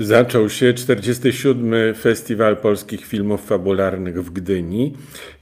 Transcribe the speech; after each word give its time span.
Zaczął 0.00 0.48
się 0.50 0.74
47. 0.74 1.94
Festiwal 1.94 2.56
Polskich 2.56 3.06
Filmów 3.06 3.46
Fabularnych 3.46 4.24
w 4.24 4.30
Gdyni 4.30 4.96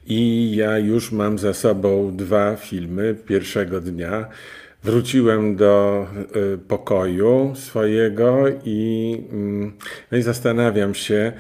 i 0.07 0.53
ja 0.57 0.79
już 0.79 1.13
mam 1.13 1.39
za 1.39 1.55
sobą 1.55 2.17
dwa 2.17 2.57
filmy 2.57 3.15
pierwszego 3.27 3.81
dnia. 3.81 4.29
Wróciłem 4.85 5.57
do 5.57 6.07
y, 6.55 6.59
pokoju 6.59 7.53
swojego 7.57 8.45
i, 8.65 9.23
mm, 9.33 9.73
no 10.13 10.19
i 10.19 10.23
zastanawiam 10.23 10.95
się, 10.95 11.33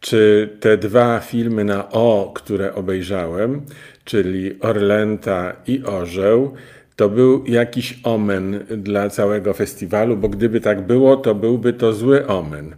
czy 0.00 0.48
te 0.60 0.76
dwa 0.76 1.20
filmy 1.20 1.64
na 1.64 1.90
O, 1.90 2.32
które 2.34 2.74
obejrzałem, 2.74 3.62
czyli 4.04 4.60
Orlęta 4.60 5.56
i 5.66 5.82
Orzeł, 5.84 6.54
to 7.00 7.08
był 7.08 7.44
jakiś 7.46 8.00
omen 8.02 8.64
dla 8.76 9.10
całego 9.10 9.52
festiwalu, 9.54 10.16
bo 10.16 10.28
gdyby 10.28 10.60
tak 10.60 10.86
było, 10.86 11.16
to 11.16 11.34
byłby 11.34 11.72
to 11.72 11.92
zły 11.92 12.26
omen. 12.26 12.74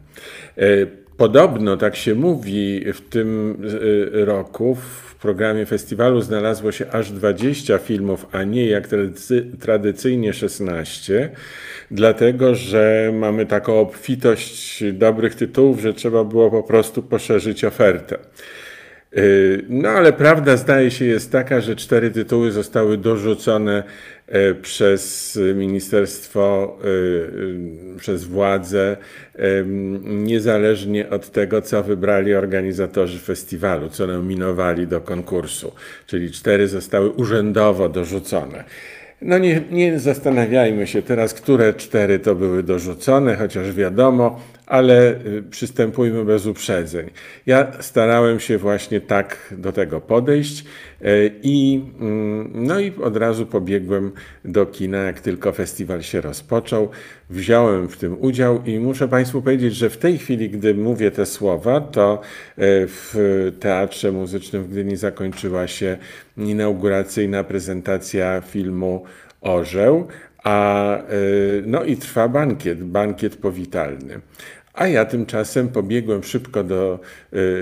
E, 0.58 0.86
podobno, 1.16 1.76
tak 1.76 1.96
się 1.96 2.14
mówi, 2.14 2.84
w 2.92 3.00
tym 3.00 3.56
e, 4.12 4.24
roku 4.24 4.74
w 4.74 5.14
programie 5.14 5.66
festiwalu 5.66 6.20
znalazło 6.20 6.72
się 6.72 6.90
aż 6.90 7.12
20 7.12 7.78
filmów, 7.78 8.26
a 8.32 8.44
nie 8.44 8.66
jak 8.66 8.88
tradycyjnie 9.60 10.32
16, 10.32 11.30
dlatego 11.90 12.54
że 12.54 13.12
mamy 13.14 13.46
taką 13.46 13.80
obfitość 13.80 14.84
dobrych 14.92 15.34
tytułów, 15.34 15.80
że 15.80 15.94
trzeba 15.94 16.24
było 16.24 16.50
po 16.50 16.62
prostu 16.62 17.02
poszerzyć 17.02 17.64
ofertę. 17.64 18.18
Y, 19.16 19.64
no 19.68 19.88
ale 19.88 20.12
prawda 20.12 20.56
zdaje 20.56 20.90
się 20.90 21.04
jest 21.04 21.32
taka, 21.32 21.60
że 21.60 21.76
cztery 21.76 22.10
tytuły 22.10 22.52
zostały 22.52 22.96
dorzucone 22.96 23.82
e, 23.82 23.82
przez 24.62 25.38
ministerstwo, 25.54 26.76
e, 27.94 27.98
przez 27.98 28.24
władze, 28.24 28.96
niezależnie 30.04 31.10
od 31.10 31.30
tego, 31.30 31.62
co 31.62 31.82
wybrali 31.82 32.34
organizatorzy 32.34 33.18
festiwalu, 33.18 33.88
co 33.88 34.06
nominowali 34.06 34.86
do 34.86 35.00
konkursu. 35.00 35.72
Czyli 36.06 36.30
cztery 36.30 36.68
zostały 36.68 37.10
urzędowo 37.10 37.88
dorzucone. 37.88 38.64
No 39.22 39.38
nie, 39.38 39.62
nie 39.70 39.98
zastanawiajmy 39.98 40.86
się 40.86 41.02
teraz, 41.02 41.34
które 41.34 41.74
cztery 41.74 42.18
to 42.18 42.34
były 42.34 42.62
dorzucone, 42.62 43.36
chociaż 43.36 43.72
wiadomo, 43.72 44.40
ale 44.72 45.20
y, 45.26 45.42
przystępujmy 45.50 46.24
bez 46.24 46.46
uprzedzeń. 46.46 47.10
Ja 47.46 47.72
starałem 47.80 48.40
się 48.40 48.58
właśnie 48.58 49.00
tak 49.00 49.54
do 49.58 49.72
tego 49.72 50.00
podejść 50.00 50.64
y, 51.02 51.34
i, 51.42 51.80
mm, 52.00 52.50
no 52.54 52.80
i 52.80 52.92
od 53.02 53.16
razu 53.16 53.46
pobiegłem 53.46 54.12
do 54.44 54.66
kina, 54.66 54.98
jak 54.98 55.20
tylko 55.20 55.52
festiwal 55.52 56.02
się 56.02 56.20
rozpoczął. 56.20 56.88
Wziąłem 57.30 57.88
w 57.88 57.96
tym 57.96 58.16
udział 58.20 58.62
i 58.64 58.78
muszę 58.78 59.08
Państwu 59.08 59.42
powiedzieć, 59.42 59.74
że 59.74 59.90
w 59.90 59.96
tej 59.96 60.18
chwili, 60.18 60.50
gdy 60.50 60.74
mówię 60.74 61.10
te 61.10 61.26
słowa, 61.26 61.80
to 61.80 62.20
y, 62.20 62.60
w 62.86 63.14
Teatrze 63.60 64.12
Muzycznym 64.12 64.64
w 64.64 64.68
Gdyni 64.68 64.96
zakończyła 64.96 65.66
się 65.66 65.96
inauguracyjna 66.36 67.44
prezentacja 67.44 68.40
filmu 68.40 69.04
Orzeł, 69.40 70.08
a 70.44 70.98
no 71.66 71.84
i 71.84 71.96
trwa 71.96 72.28
bankiet, 72.28 72.84
bankiet 72.84 73.36
powitalny. 73.36 74.20
A 74.74 74.86
ja 74.86 75.04
tymczasem 75.04 75.68
pobiegłem 75.68 76.22
szybko 76.22 76.64
do 76.64 77.00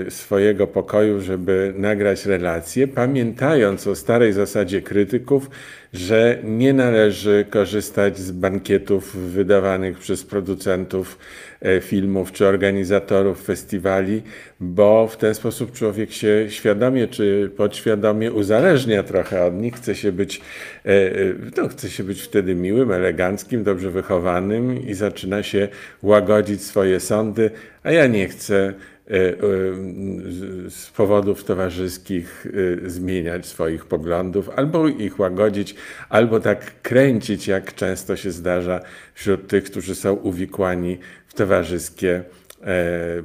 y, 0.07 0.11
swojego 0.11 0.67
pokoju, 0.67 1.21
żeby 1.21 1.73
nagrać 1.77 2.25
relację, 2.25 2.87
pamiętając 2.87 3.87
o 3.87 3.95
starej 3.95 4.33
zasadzie 4.33 4.81
krytyków, 4.81 5.49
że 5.93 6.37
nie 6.43 6.73
należy 6.73 7.45
korzystać 7.49 8.17
z 8.17 8.31
bankietów 8.31 9.15
wydawanych 9.15 9.99
przez 9.99 10.23
producentów 10.23 11.17
e, 11.61 11.81
filmów 11.81 12.31
czy 12.31 12.47
organizatorów 12.47 13.43
festiwali, 13.43 14.21
bo 14.59 15.07
w 15.07 15.17
ten 15.17 15.35
sposób 15.35 15.71
człowiek 15.71 16.11
się 16.11 16.45
świadomie 16.49 17.07
czy 17.07 17.51
podświadomie 17.57 18.31
uzależnia 18.31 19.03
trochę 19.03 19.45
od 19.45 19.61
nich, 19.61 19.75
chce 19.75 19.95
się 19.95 20.11
być, 20.11 20.41
e, 20.85 20.89
e, 20.89 21.13
no, 21.57 21.67
chce 21.67 21.89
się 21.89 22.03
być 22.03 22.21
wtedy 22.21 22.55
miłym, 22.55 22.91
eleganckim, 22.91 23.63
dobrze 23.63 23.91
wychowanym 23.91 24.87
i 24.87 24.93
zaczyna 24.93 25.43
się 25.43 25.67
łagodzić 26.03 26.63
swoje 26.63 26.99
sądy, 26.99 27.51
a 27.83 27.91
ja 27.91 28.07
nie 28.07 28.27
chcę 28.27 28.73
z 30.69 30.91
powodów 30.95 31.43
towarzyskich 31.43 32.47
e, 32.85 32.89
zmieniać 32.89 33.45
swoich 33.45 33.85
poglądów, 33.85 34.49
albo 34.55 34.87
ich 34.87 35.19
łagodzić, 35.19 35.75
albo 36.09 36.39
tak 36.39 36.81
kręcić, 36.81 37.47
jak 37.47 37.75
często 37.75 38.15
się 38.15 38.31
zdarza 38.31 38.79
wśród 39.13 39.47
tych, 39.47 39.63
którzy 39.63 39.95
są 39.95 40.13
uwikłani 40.13 40.97
w 41.27 41.33
towarzyskie 41.33 42.23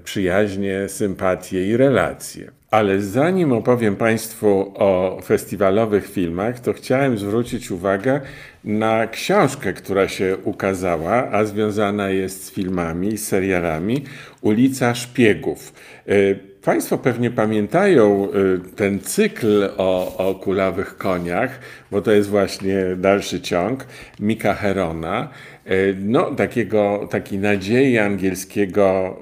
przyjaźnie, 0.05 0.89
sympatie 0.89 1.69
i 1.69 1.77
relacje. 1.77 2.56
Ale 2.71 3.01
zanim 3.01 3.53
opowiem 3.53 3.97
Państwu 3.97 4.73
o 4.75 5.21
festiwalowych 5.25 6.11
filmach, 6.11 6.61
to 6.61 6.73
chciałem 6.73 7.19
zwrócić 7.19 7.71
uwagę 7.71 8.21
na 8.65 9.07
książkę, 9.07 9.73
która 9.73 10.09
się 10.09 10.37
ukazała, 10.45 11.31
a 11.31 11.45
związana 11.45 12.11
jest 12.11 12.45
z 12.45 12.51
filmami, 12.51 13.19
z 13.19 13.29
serialami 13.29 14.05
Ulica 14.41 14.95
Szpiegów. 14.95 15.73
Y, 16.09 16.39
państwo 16.63 16.99
pewnie 16.99 17.31
pamiętają 17.31 18.29
y, 18.29 18.75
ten 18.77 19.01
cykl 19.01 19.69
o, 19.77 20.17
o 20.17 20.35
kulawych 20.35 20.97
koniach, 20.97 21.61
bo 21.91 22.03
to 22.03 22.13
jest 22.13 22.29
właśnie 22.29 22.77
dalszy 22.97 23.41
ciąg 23.41 23.87
Mika 24.21 24.55
Herona. 24.55 25.29
Y, 25.71 25.97
no, 26.01 26.31
takiego, 26.31 27.09
takiej 27.11 27.39
nadziei 27.39 27.99
angielskiego 27.99 29.17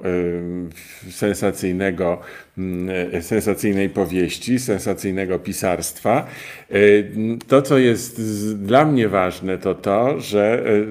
sensacyjnego 1.09 2.21
sensacyjnej 3.21 3.89
powieści, 3.89 4.59
sensacyjnego 4.59 5.39
pisarstwa. 5.39 6.27
E, 6.71 6.77
to, 7.47 7.61
co 7.61 7.77
jest 7.77 8.21
dla 8.63 8.85
mnie 8.85 9.09
ważne, 9.09 9.57
to 9.57 9.75
to, 9.75 10.19
że 10.19 10.63
e, 10.65 10.85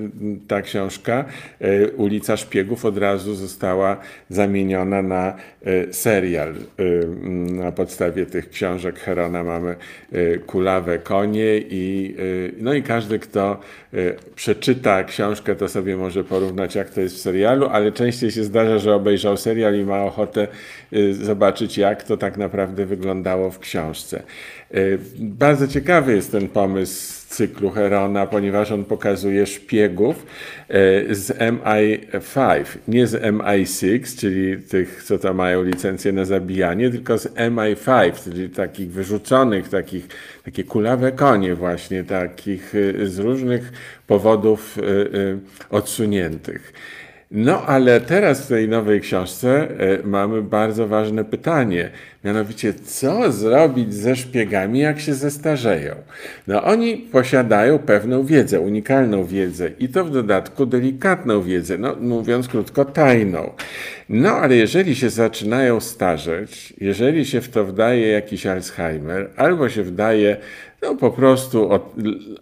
ta 0.49 0.63
książka 0.63 1.25
e, 1.61 1.89
Ulica 1.91 2.37
Szpiegów 2.37 2.85
od 2.85 2.99
razu 2.99 3.35
została 3.35 3.97
zamieniona 4.31 5.03
na 5.03 5.37
serial. 5.91 6.55
Na 7.53 7.73
podstawie 7.73 8.27
tych 8.27 8.51
książek 8.51 8.99
Herona 8.99 9.45
mamy 9.45 9.77
Kulawe 10.47 10.99
konie 10.99 11.59
i, 11.59 12.17
no 12.59 12.75
i 12.75 12.83
każdy, 12.83 13.19
kto 13.19 13.61
przeczyta 14.37 15.05
książkę, 15.05 15.55
to 15.55 15.69
sobie 15.69 15.97
może 15.97 16.25
porównać, 16.25 16.75
jak 16.75 16.91
to 16.91 17.01
jest 17.01 17.17
w 17.17 17.21
serialu, 17.21 17.67
ale 17.67 17.93
częściej 17.93 18.31
się 18.31 18.45
zdarza, 18.45 18.79
że 18.79 18.95
obejrzał 18.95 19.37
serial 19.37 19.79
i 19.79 19.85
ma 19.85 20.03
ochotę 20.03 20.49
zobaczyć, 21.13 21.54
zobaczyć, 21.55 21.79
jak 21.79 22.03
to 22.03 22.17
tak 22.17 22.37
naprawdę 22.37 22.87
wyglądało 22.87 23.51
w 23.51 23.59
książce. 23.59 24.23
E, 24.71 24.81
bardzo 25.19 25.69
ciekawy 25.69 26.15
jest 26.15 26.33
ten 26.33 26.49
pomysł 26.49 27.25
cyklu 27.29 27.71
Herona, 27.71 28.27
ponieważ 28.27 28.73
on 28.73 28.85
pokazuje 28.85 29.47
szpiegów 29.47 30.27
e, 30.69 31.15
z 31.15 31.39
MI5, 31.39 32.65
nie 32.89 33.07
z 33.07 33.23
MI6, 33.23 34.21
czyli 34.21 34.63
tych, 34.63 35.03
co 35.03 35.19
tam 35.19 35.37
mają 35.37 35.63
licencję 35.63 36.13
na 36.13 36.25
zabijanie, 36.25 36.91
tylko 36.91 37.19
z 37.19 37.27
MI5, 37.27 38.25
czyli 38.25 38.51
takich 38.51 38.91
wyrzuconych, 38.91 39.69
takich, 39.69 40.09
takie 40.45 40.65
kulawe 40.65 41.13
konie 41.13 41.55
właśnie, 41.55 42.05
takich 42.05 42.75
e, 42.75 43.07
z 43.07 43.19
różnych 43.19 43.73
powodów 44.07 44.79
odsuniętych. 45.71 46.73
No 47.31 47.67
ale 47.67 48.01
teraz 48.01 48.45
w 48.45 48.49
tej 48.49 48.69
nowej 48.69 49.01
książce 49.01 49.69
e, 49.79 49.99
mamy 50.05 50.43
bardzo 50.43 50.89
ważne 50.89 51.25
pytanie, 51.25 51.91
mianowicie 52.25 52.75
co 52.75 53.33
zrobić 53.33 53.95
ze 53.95 54.17
szpiegami, 54.17 54.79
jak 54.79 55.01
się 55.01 55.15
zestarzeją? 55.15 55.95
No 56.47 56.65
oni 56.65 56.97
posiadają 56.97 57.79
pewną 57.79 58.25
wiedzę, 58.25 58.61
unikalną 58.61 59.25
wiedzę 59.25 59.71
i 59.79 59.89
to 59.89 60.05
w 60.05 60.11
dodatku 60.11 60.67
delikatną 60.67 61.43
wiedzę, 61.43 61.79
no 61.79 61.97
mówiąc 62.01 62.49
krótko 62.49 62.85
tajną. 62.85 63.51
No 64.09 64.31
ale 64.31 64.57
jeżeli 64.57 64.97
się 64.97 65.11
zaczynają 65.11 65.81
starzeć, 65.81 66.75
jeżeli 66.81 67.27
się 67.27 67.41
w 67.41 67.49
to 67.49 67.65
wdaje 67.65 68.09
jakiś 68.09 68.47
Alzheimer, 68.47 69.31
albo 69.37 69.69
się 69.69 69.83
wdaje 69.83 70.37
no 70.85 70.97
po 70.97 71.11
prostu 71.11 71.71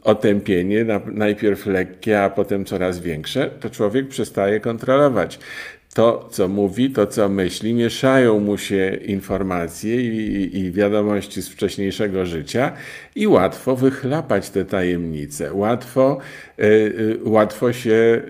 otępienie, 0.02 0.86
najpierw 1.06 1.66
lekkie, 1.66 2.22
a 2.22 2.30
potem 2.30 2.64
coraz 2.64 3.00
większe, 3.00 3.50
to 3.60 3.70
człowiek 3.70 4.08
przestaje 4.08 4.60
kontrolować. 4.60 5.38
To, 5.94 6.28
co 6.30 6.48
mówi, 6.48 6.90
to, 6.90 7.06
co 7.06 7.28
myśli, 7.28 7.74
mieszają 7.74 8.40
mu 8.40 8.58
się 8.58 8.98
informacje 9.06 10.00
i, 10.02 10.58
i, 10.58 10.72
wiadomości 10.72 11.42
z 11.42 11.48
wcześniejszego 11.48 12.26
życia 12.26 12.72
i 13.16 13.26
łatwo 13.26 13.76
wychlapać 13.76 14.50
te 14.50 14.64
tajemnice, 14.64 15.54
łatwo, 15.54 16.18
y, 16.58 16.64
y, 16.64 17.18
łatwo 17.24 17.72
się 17.72 18.22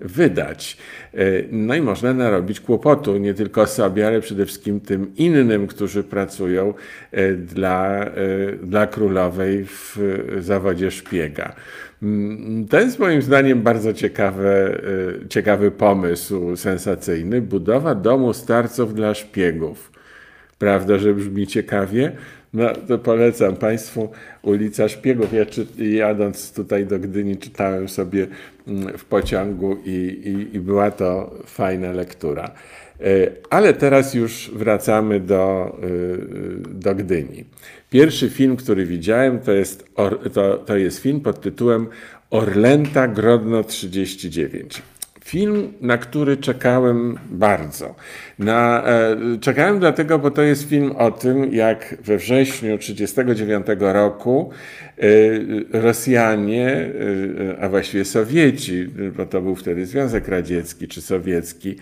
wydać. 0.00 0.76
No 1.52 1.74
i 1.74 1.80
można 1.80 2.14
narobić 2.14 2.60
kłopotu 2.60 3.16
nie 3.16 3.34
tylko 3.34 3.66
sobie, 3.66 4.06
ale 4.06 4.20
przede 4.20 4.46
wszystkim 4.46 4.80
tym 4.80 5.12
innym, 5.16 5.66
którzy 5.66 6.04
pracują 6.04 6.74
dla, 7.38 8.06
dla 8.62 8.86
królowej 8.86 9.64
w 9.64 9.98
zawodzie 10.40 10.90
szpiega. 10.90 11.54
Mm, 12.02 12.68
to 12.68 12.80
jest 12.80 12.98
moim 12.98 13.22
zdaniem 13.22 13.62
bardzo 13.62 13.92
ciekawy, 13.92 14.80
ciekawy 15.28 15.70
pomysł, 15.70 16.56
sensacyjny. 16.56 17.42
Budowa 17.42 17.94
domu 17.94 18.32
starców 18.32 18.94
dla 18.94 19.14
szpiegów. 19.14 19.92
Prawda, 20.58 20.98
że 20.98 21.14
brzmi 21.14 21.46
ciekawie? 21.46 22.12
No 22.52 22.64
to 22.88 22.98
polecam 22.98 23.56
Państwu 23.56 24.08
ulica 24.42 24.88
Szpiegów. 24.88 25.32
Ja 25.32 25.46
czy, 25.46 25.66
jadąc 25.78 26.52
tutaj 26.52 26.86
do 26.86 26.98
Gdyni 26.98 27.36
czytałem 27.36 27.88
sobie 27.88 28.26
mm, 28.68 28.98
w 28.98 29.04
pociągu 29.04 29.76
i, 29.84 29.90
i, 30.24 30.56
i 30.56 30.60
była 30.60 30.90
to 30.90 31.34
fajna 31.46 31.92
lektura. 31.92 32.50
E, 33.00 33.30
ale 33.50 33.74
teraz 33.74 34.14
już 34.14 34.50
wracamy 34.54 35.20
do, 35.20 35.76
e, 35.82 36.74
do 36.74 36.94
Gdyni. 36.94 37.44
Pierwszy 37.90 38.30
film, 38.30 38.56
który 38.56 38.86
widziałem, 38.86 39.38
to 39.38 39.52
jest, 39.52 39.94
to, 40.32 40.58
to 40.58 40.76
jest 40.76 40.98
film 40.98 41.20
pod 41.20 41.40
tytułem 41.40 41.86
Orlęta 42.30 43.08
Grodno 43.08 43.64
39. 43.64 44.82
Film, 45.30 45.72
na 45.80 45.98
który 45.98 46.36
czekałem 46.36 47.18
bardzo. 47.30 47.94
Na, 48.38 48.84
e, 48.86 49.16
czekałem 49.40 49.78
dlatego, 49.78 50.18
bo 50.18 50.30
to 50.30 50.42
jest 50.42 50.68
film 50.68 50.92
o 50.96 51.10
tym, 51.10 51.54
jak 51.54 51.96
we 52.04 52.16
wrześniu 52.16 52.78
1939 52.78 53.66
roku 53.80 54.50
e, 54.98 55.80
Rosjanie, 55.80 56.68
e, 56.68 57.60
a 57.60 57.68
właściwie 57.68 58.04
Sowieci, 58.04 58.88
bo 59.16 59.26
to 59.26 59.40
był 59.40 59.56
wtedy 59.56 59.86
Związek 59.86 60.28
Radziecki 60.28 60.88
czy 60.88 61.02
Sowiecki, 61.02 61.76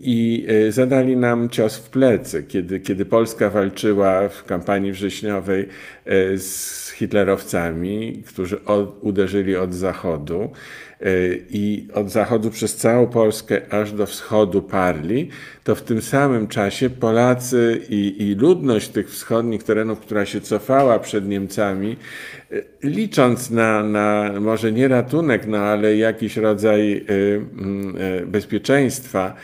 i 0.00 0.46
zadali 0.68 1.16
nam 1.16 1.48
cios 1.48 1.76
w 1.76 1.90
plecy, 1.90 2.42
kiedy, 2.42 2.80
kiedy 2.80 3.04
Polska 3.04 3.50
walczyła 3.50 4.28
w 4.28 4.44
kampanii 4.44 4.92
wrześniowej 4.92 5.68
z 6.36 6.90
hitlerowcami, 6.90 8.22
którzy 8.26 8.64
od, 8.64 8.98
uderzyli 9.02 9.56
od 9.56 9.74
zachodu 9.74 10.50
i 11.50 11.88
od 11.94 12.10
zachodu 12.10 12.50
przez 12.50 12.76
całą 12.76 13.06
Polskę 13.06 13.60
aż 13.70 13.92
do 13.92 14.06
wschodu 14.06 14.62
parli, 14.62 15.28
to 15.64 15.74
w 15.74 15.82
tym 15.82 16.02
samym 16.02 16.48
czasie 16.48 16.90
Polacy 16.90 17.80
i, 17.88 18.22
i 18.22 18.34
ludność 18.34 18.88
tych 18.88 19.10
wschodnich 19.10 19.62
terenów, 19.62 20.00
która 20.00 20.26
się 20.26 20.40
cofała 20.40 20.98
przed 20.98 21.28
Niemcami, 21.28 21.90
e, 21.92 22.43
licząc 22.82 23.50
na, 23.50 23.82
na 23.82 24.32
może 24.40 24.72
nie 24.72 24.88
ratunek, 24.88 25.46
no 25.46 25.58
ale 25.58 25.96
jakiś 25.96 26.36
rodzaj 26.36 26.92
e, 26.92 27.02
mm, 27.62 27.96
e, 27.98 28.26
bezpieczeństwa 28.26 29.34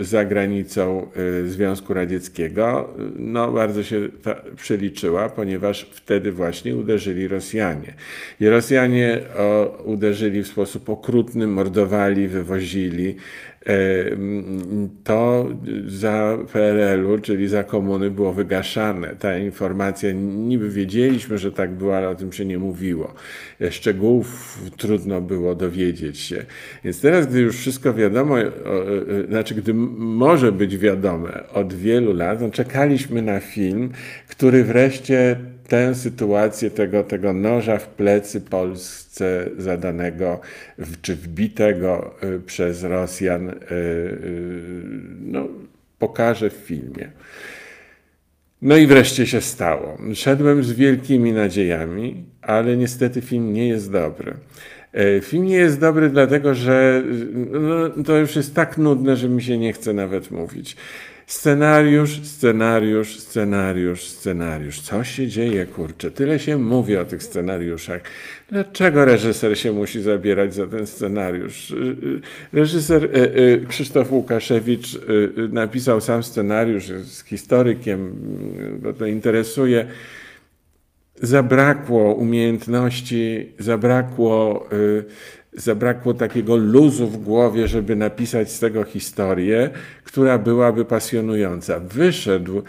za 0.00 0.24
granicą 0.24 1.06
Związku 1.46 1.94
Radzieckiego, 1.94 2.94
no 3.16 3.52
bardzo 3.52 3.82
się 3.82 4.08
przeliczyła, 4.56 5.28
ponieważ 5.28 5.90
wtedy 5.92 6.32
właśnie 6.32 6.76
uderzyli 6.76 7.28
Rosjanie. 7.28 7.94
I 8.40 8.48
Rosjanie 8.48 9.20
uderzyli 9.84 10.42
w 10.42 10.46
sposób 10.46 10.88
okrutny, 10.88 11.46
mordowali, 11.46 12.28
wywozili, 12.28 13.16
to 15.04 15.48
za 15.86 16.38
PRL-u, 16.52 17.18
czyli 17.18 17.48
za 17.48 17.64
komuny, 17.64 18.10
było 18.10 18.32
wygaszane. 18.32 19.16
Ta 19.18 19.38
informacja, 19.38 20.12
niby 20.12 20.70
wiedzieliśmy, 20.70 21.38
że 21.38 21.52
tak 21.52 21.70
było, 21.70 21.96
ale 21.96 22.08
o 22.08 22.14
tym 22.14 22.32
się 22.32 22.44
nie 22.44 22.58
mówiło. 22.58 23.14
Szczegółów 23.70 24.58
trudno 24.76 25.20
było 25.20 25.54
dowiedzieć 25.54 26.18
się. 26.18 26.44
Więc 26.84 27.00
teraz, 27.00 27.26
gdy 27.26 27.40
już 27.40 27.56
wszystko 27.56 27.94
wiadomo, 27.94 28.36
znaczy, 29.28 29.54
gdy 29.54 29.74
może 29.74 30.52
być 30.52 30.78
wiadome 30.78 31.48
od 31.52 31.74
wielu 31.74 32.12
lat, 32.12 32.40
no 32.40 32.50
czekaliśmy 32.50 33.22
na 33.22 33.40
film, 33.40 33.90
który 34.28 34.64
wreszcie 34.64 35.36
tę 35.68 35.94
sytuację 35.94 36.70
tego, 36.70 37.02
tego 37.02 37.32
noża 37.32 37.78
w 37.78 37.88
plecy 37.88 38.40
Polsce 39.14 39.50
zadanego 39.58 40.40
czy 41.02 41.16
wbitego 41.16 42.14
y, 42.22 42.40
przez 42.40 42.82
Rosjan 42.82 43.48
y, 43.48 43.54
y, 43.70 44.16
no, 45.20 45.48
pokaże 45.98 46.50
w 46.50 46.52
filmie. 46.52 47.10
No 48.62 48.76
i 48.76 48.86
wreszcie 48.86 49.26
się 49.26 49.40
stało. 49.40 49.98
Szedłem 50.14 50.64
z 50.64 50.72
wielkimi 50.72 51.32
nadziejami, 51.32 52.24
ale 52.42 52.76
niestety 52.76 53.20
film 53.20 53.52
nie 53.52 53.68
jest 53.68 53.92
dobry. 53.92 54.34
Film 55.22 55.44
nie 55.44 55.56
jest 55.56 55.80
dobry 55.80 56.10
dlatego, 56.10 56.54
że 56.54 57.02
no, 57.50 58.04
to 58.04 58.16
już 58.16 58.36
jest 58.36 58.54
tak 58.54 58.78
nudne, 58.78 59.16
że 59.16 59.28
mi 59.28 59.42
się 59.42 59.58
nie 59.58 59.72
chce 59.72 59.92
nawet 59.92 60.30
mówić. 60.30 60.76
Scenariusz, 61.26 62.22
scenariusz, 62.22 63.18
scenariusz, 63.18 64.02
scenariusz. 64.08 64.80
Co 64.80 65.04
się 65.04 65.26
dzieje, 65.26 65.66
kurczę? 65.66 66.10
Tyle 66.10 66.38
się 66.38 66.58
mówi 66.58 66.96
o 66.96 67.04
tych 67.04 67.22
scenariuszach. 67.22 68.02
Dlaczego 68.48 69.04
reżyser 69.04 69.58
się 69.58 69.72
musi 69.72 70.02
zabierać 70.02 70.54
za 70.54 70.66
ten 70.66 70.86
scenariusz? 70.86 71.70
Y, 71.70 71.74
y, 71.74 72.20
reżyser 72.52 73.04
y, 73.04 73.66
Krzysztof 73.68 74.12
Łukaszewicz 74.12 74.98
napisał 75.52 76.00
sam 76.00 76.22
scenariusz, 76.22 76.88
jest 76.88 77.26
historykiem, 77.26 78.14
bo 78.82 78.92
to 78.92 79.06
interesuje. 79.06 79.86
Zabrakło 81.22 82.14
umiejętności, 82.14 83.52
zabrakło 83.58 84.68
zabrakło 85.54 86.14
takiego 86.14 86.56
luzu 86.56 87.06
w 87.06 87.16
głowie, 87.16 87.68
żeby 87.68 87.96
napisać 87.96 88.52
z 88.52 88.58
tego 88.58 88.84
historię, 88.84 89.70
która 90.04 90.38
byłaby 90.38 90.84
pasjonująca. 90.84 91.80
Wyszedł 91.80 92.62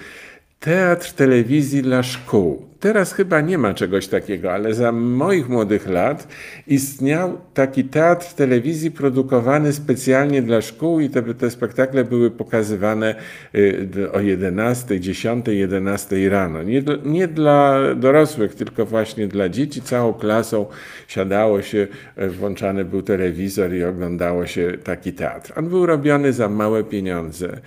teatr 0.59 1.11
telewizji 1.13 1.81
dla 1.81 2.03
szkół. 2.03 2.74
Teraz 2.85 3.13
chyba 3.13 3.41
nie 3.41 3.57
ma 3.57 3.73
czegoś 3.73 4.07
takiego, 4.07 4.53
ale 4.53 4.73
za 4.73 4.91
moich 4.91 5.49
młodych 5.49 5.87
lat 5.87 6.27
istniał 6.67 7.37
taki 7.53 7.83
teatr 7.83 8.33
telewizji 8.33 8.91
produkowany 8.91 9.73
specjalnie 9.73 10.41
dla 10.41 10.61
szkół 10.61 10.99
i 10.99 11.09
te, 11.09 11.33
te 11.33 11.49
spektakle 11.49 12.03
były 12.03 12.31
pokazywane 12.31 13.15
y, 13.55 14.11
o 14.11 14.19
11, 14.19 14.99
10, 14.99 15.45
11 15.47 16.29
rano. 16.29 16.63
Nie, 16.63 16.83
nie 17.05 17.27
dla 17.27 17.81
dorosłych, 17.95 18.55
tylko 18.55 18.85
właśnie 18.85 19.27
dla 19.27 19.49
dzieci. 19.49 19.81
Całą 19.81 20.13
klasą 20.13 20.65
siadało 21.07 21.61
się, 21.61 21.87
y, 22.17 22.29
włączany 22.29 22.85
był 22.85 23.01
telewizor 23.01 23.73
i 23.73 23.83
oglądało 23.83 24.45
się 24.45 24.77
taki 24.83 25.13
teatr. 25.13 25.53
On 25.55 25.69
był 25.69 25.85
robiony 25.85 26.33
za 26.33 26.49
małe 26.49 26.83
pieniądze, 26.83 27.61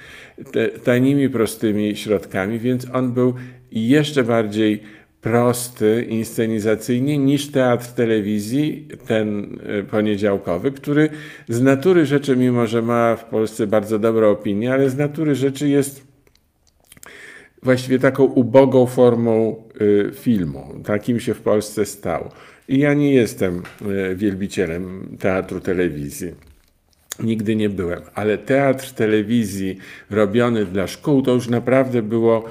tanimi, 0.84 1.28
prostymi 1.28 1.96
środkami, 1.96 2.58
więc 2.58 2.86
on 2.92 3.12
był 3.12 3.34
jeszcze 3.72 4.24
bardziej 4.24 4.98
prosty 5.20 6.06
inscenizacyjnie 6.08 7.18
niż 7.18 7.50
teatr 7.50 7.86
telewizji, 7.86 8.88
ten 9.06 9.58
e, 9.62 9.82
poniedziałkowy, 9.82 10.72
który 10.72 11.08
z 11.48 11.60
natury 11.60 12.06
rzeczy, 12.06 12.36
mimo 12.36 12.66
że 12.66 12.82
ma 12.82 13.16
w 13.16 13.24
Polsce 13.24 13.66
bardzo 13.66 13.98
dobrą 13.98 14.30
opinię, 14.30 14.72
ale 14.72 14.90
z 14.90 14.96
natury 14.96 15.34
rzeczy 15.34 15.68
jest 15.68 16.08
właściwie 17.62 17.98
taką 17.98 18.24
ubogą 18.24 18.86
formą 18.86 19.62
e, 20.08 20.12
filmu. 20.12 20.80
Takim 20.84 21.20
się 21.20 21.34
w 21.34 21.40
Polsce 21.40 21.86
stało. 21.86 22.28
I 22.68 22.78
ja 22.78 22.94
nie 22.94 23.14
jestem 23.14 23.62
e, 23.82 24.14
wielbicielem 24.14 25.16
teatru 25.20 25.60
telewizji. 25.60 26.34
Nigdy 27.22 27.56
nie 27.56 27.70
byłem, 27.70 28.00
ale 28.14 28.38
teatr 28.38 28.92
telewizji 28.92 29.78
robiony 30.10 30.64
dla 30.64 30.86
szkół 30.86 31.22
to 31.22 31.34
już 31.34 31.48
naprawdę 31.48 32.02
było 32.02 32.44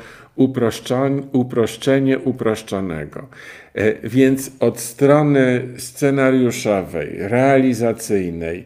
uproszczenie 1.34 2.20
uproszczonego. 2.20 3.28
E, 3.74 4.10
więc 4.10 4.52
od 4.60 4.80
strony 4.80 5.68
scenariuszowej, 5.78 7.10
realizacyjnej, 7.18 8.66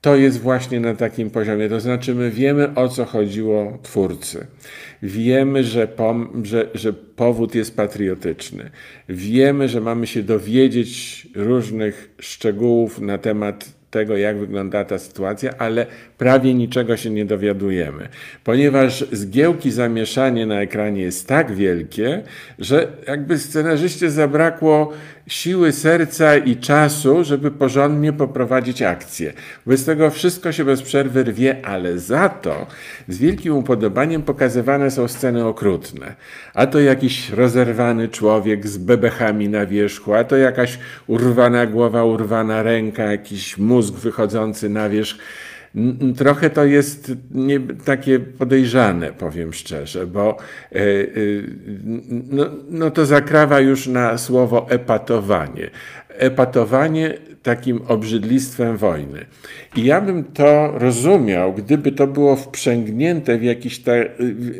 to 0.00 0.16
jest 0.16 0.40
właśnie 0.40 0.80
na 0.80 0.94
takim 0.94 1.30
poziomie. 1.30 1.68
To 1.68 1.80
znaczy, 1.80 2.14
my 2.14 2.30
wiemy 2.30 2.74
o 2.74 2.88
co 2.88 3.04
chodziło 3.04 3.78
twórcy. 3.82 4.46
Wiemy, 5.02 5.64
że, 5.64 5.88
że, 6.42 6.68
że 6.74 6.92
powód 6.92 7.54
jest 7.54 7.76
patriotyczny. 7.76 8.70
Wiemy, 9.08 9.68
że 9.68 9.80
mamy 9.80 10.06
się 10.06 10.22
dowiedzieć 10.22 11.28
różnych 11.34 12.14
szczegółów 12.20 13.00
na 13.00 13.18
temat 13.18 13.81
tego, 13.92 14.16
jak 14.16 14.38
wygląda 14.38 14.84
ta 14.84 14.98
sytuacja, 14.98 15.50
ale 15.58 15.86
prawie 16.18 16.54
niczego 16.54 16.96
się 16.96 17.10
nie 17.10 17.24
dowiadujemy, 17.24 18.08
ponieważ 18.44 19.04
zgiełki 19.12 19.70
zamieszanie 19.70 20.46
na 20.46 20.60
ekranie 20.60 21.02
jest 21.02 21.28
tak 21.28 21.52
wielkie, 21.54 22.22
że 22.58 22.88
jakby 23.08 23.38
scenarzyście 23.38 24.10
zabrakło 24.10 24.92
siły 25.26 25.72
serca 25.72 26.36
i 26.36 26.56
czasu, 26.56 27.24
żeby 27.24 27.50
porządnie 27.50 28.12
poprowadzić 28.12 28.82
akcję. 28.82 29.32
Bez 29.66 29.84
tego 29.84 30.10
wszystko 30.10 30.52
się 30.52 30.64
bez 30.64 30.82
przerwy 30.82 31.24
rwie, 31.24 31.66
ale 31.66 31.98
za 31.98 32.28
to 32.28 32.66
z 33.08 33.18
wielkim 33.18 33.56
upodobaniem 33.56 34.22
pokazywane 34.22 34.90
są 34.90 35.08
sceny 35.08 35.44
okrutne. 35.44 36.14
A 36.54 36.66
to 36.66 36.80
jakiś 36.80 37.30
rozerwany 37.30 38.08
człowiek 38.08 38.66
z 38.66 38.78
bebechami 38.78 39.48
na 39.48 39.66
wierzchu, 39.66 40.14
a 40.14 40.24
to 40.24 40.36
jakaś 40.36 40.78
urwana 41.06 41.66
głowa, 41.66 42.04
urwana 42.04 42.62
ręka, 42.62 43.02
jakiś 43.02 43.58
mózg 43.58 43.94
wychodzący 43.94 44.68
na 44.68 44.88
wierzch 44.88 45.18
Trochę 46.16 46.50
to 46.50 46.64
jest 46.64 47.12
nie, 47.30 47.60
takie 47.60 48.20
podejrzane, 48.20 49.12
powiem 49.12 49.52
szczerze, 49.52 50.06
bo 50.06 50.36
e, 50.72 50.76
e, 50.76 50.80
no, 52.30 52.46
no 52.70 52.90
to 52.90 53.06
zakrawa 53.06 53.60
już 53.60 53.86
na 53.86 54.18
słowo 54.18 54.66
epatowanie. 54.70 55.70
Epatowanie 56.08 57.18
takim 57.42 57.80
obrzydlistwem 57.88 58.76
wojny. 58.76 59.24
I 59.76 59.84
ja 59.84 60.00
bym 60.00 60.24
to 60.24 60.78
rozumiał, 60.78 61.52
gdyby 61.52 61.92
to 61.92 62.06
było 62.06 62.36
wprzęgnięte 62.36 63.38
w 63.38 63.42
jakiś, 63.42 63.80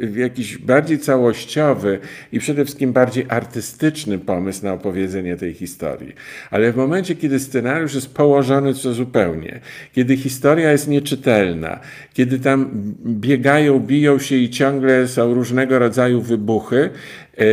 w 0.03 0.17
jakiś 0.17 0.59
bardziej 0.59 0.99
całościowy 0.99 1.99
i 2.33 2.39
przede 2.39 2.65
wszystkim 2.65 2.93
bardziej 2.93 3.27
artystyczny 3.29 4.19
pomysł 4.19 4.65
na 4.65 4.73
opowiedzenie 4.73 5.37
tej 5.37 5.55
historii. 5.55 6.13
Ale 6.51 6.73
w 6.73 6.77
momencie, 6.77 7.15
kiedy 7.15 7.41
scenariusz 7.41 7.95
jest 7.95 8.15
położony 8.15 8.75
co 8.75 8.93
zupełnie, 8.93 9.61
kiedy 9.93 10.17
historia 10.17 10.73
jest 10.73 10.89
nieczytelna, 10.89 11.81
kiedy 12.15 12.39
tam 12.39 12.71
biegają, 13.07 13.81
biją 13.81 14.19
się 14.19 14.37
i 14.37 14.51
ciągle 14.51 15.09
są 15.09 15.35
różnego 15.35 15.79
rodzaju 15.79 16.21
wybuchy, 16.21 16.91
e, 17.39 17.45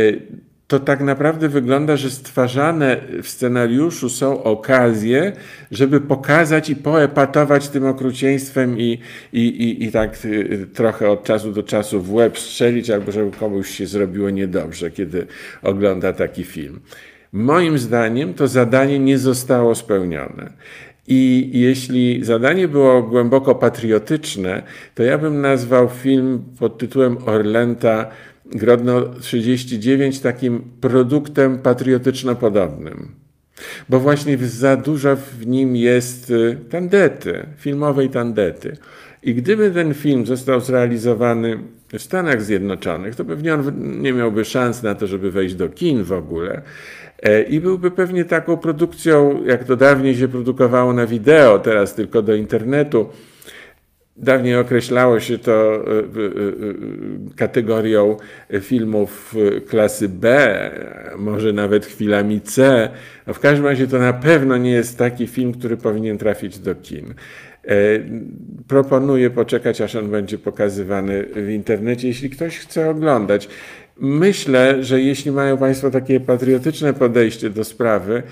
to 0.70 0.80
tak 0.80 1.00
naprawdę 1.00 1.48
wygląda, 1.48 1.96
że 1.96 2.10
stwarzane 2.10 2.96
w 3.22 3.28
scenariuszu 3.28 4.08
są 4.08 4.42
okazje, 4.42 5.32
żeby 5.70 6.00
pokazać 6.00 6.70
i 6.70 6.76
poepatować 6.76 7.68
tym 7.68 7.86
okrucieństwem 7.86 8.78
i, 8.78 8.98
i, 9.32 9.40
i, 9.40 9.84
i 9.84 9.92
tak 9.92 10.24
y, 10.24 10.66
trochę 10.74 11.10
od 11.10 11.24
czasu 11.24 11.52
do 11.52 11.62
czasu 11.62 12.00
w 12.00 12.12
łeb 12.12 12.38
strzelić, 12.38 12.90
albo 12.90 13.12
żeby 13.12 13.30
komuś 13.36 13.70
się 13.70 13.86
zrobiło 13.86 14.30
niedobrze, 14.30 14.90
kiedy 14.90 15.26
ogląda 15.62 16.12
taki 16.12 16.44
film. 16.44 16.80
Moim 17.32 17.78
zdaniem 17.78 18.34
to 18.34 18.48
zadanie 18.48 18.98
nie 18.98 19.18
zostało 19.18 19.74
spełnione. 19.74 20.52
I 21.08 21.50
jeśli 21.52 22.24
zadanie 22.24 22.68
było 22.68 23.02
głęboko 23.02 23.54
patriotyczne, 23.54 24.62
to 24.94 25.02
ja 25.02 25.18
bym 25.18 25.40
nazwał 25.40 25.88
film 25.88 26.44
pod 26.58 26.78
tytułem 26.78 27.18
Orlenta 27.26 28.10
Grodno 28.50 29.02
39 29.20 30.20
takim 30.20 30.62
produktem 30.80 31.58
patriotyczno-podobnym. 31.58 33.08
Bo 33.88 34.00
właśnie 34.00 34.38
za 34.38 34.76
dużo 34.76 35.16
w 35.16 35.46
nim 35.46 35.76
jest 35.76 36.30
y, 36.30 36.58
tandety, 36.70 37.46
filmowej 37.56 38.08
tandety. 38.08 38.76
I 39.22 39.34
gdyby 39.34 39.70
ten 39.70 39.94
film 39.94 40.26
został 40.26 40.60
zrealizowany 40.60 41.58
w 41.92 42.02
Stanach 42.02 42.42
Zjednoczonych, 42.42 43.14
to 43.14 43.24
pewnie 43.24 43.54
on 43.54 43.72
nie 44.02 44.12
miałby 44.12 44.44
szans 44.44 44.82
na 44.82 44.94
to, 44.94 45.06
żeby 45.06 45.30
wejść 45.30 45.54
do 45.54 45.68
kin 45.68 46.04
w 46.04 46.12
ogóle. 46.12 46.62
E, 47.22 47.42
I 47.42 47.60
byłby 47.60 47.90
pewnie 47.90 48.24
taką 48.24 48.56
produkcją, 48.56 49.44
jak 49.46 49.64
to 49.64 49.76
dawniej 49.76 50.16
się 50.16 50.28
produkowało 50.28 50.92
na 50.92 51.06
wideo, 51.06 51.58
teraz 51.58 51.94
tylko 51.94 52.22
do 52.22 52.34
internetu 52.34 53.08
Dawniej 54.16 54.56
określało 54.56 55.20
się 55.20 55.38
to 55.38 55.74
e, 55.74 55.78
e, 55.78 56.02
e, 56.02 56.04
kategorią 57.36 58.16
filmów 58.60 59.34
klasy 59.68 60.08
B, 60.08 60.56
może 61.18 61.52
nawet 61.52 61.86
chwilami 61.86 62.40
C. 62.40 62.88
W 63.26 63.38
każdym 63.38 63.66
razie 63.66 63.86
to 63.86 63.98
na 63.98 64.12
pewno 64.12 64.56
nie 64.56 64.70
jest 64.70 64.98
taki 64.98 65.26
film, 65.26 65.52
który 65.52 65.76
powinien 65.76 66.18
trafić 66.18 66.58
do 66.58 66.74
kin. 66.74 67.14
Proponuję 68.68 69.30
poczekać, 69.30 69.80
aż 69.80 69.96
on 69.96 70.10
będzie 70.10 70.38
pokazywany 70.38 71.26
w 71.36 71.48
internecie, 71.48 72.08
jeśli 72.08 72.30
ktoś 72.30 72.58
chce 72.58 72.90
oglądać. 72.90 73.48
Myślę, 73.96 74.84
że 74.84 75.00
jeśli 75.00 75.32
mają 75.32 75.58
Państwo 75.58 75.90
takie 75.90 76.20
patriotyczne 76.20 76.94
podejście 76.94 77.50
do 77.50 77.64
sprawy, 77.64 78.22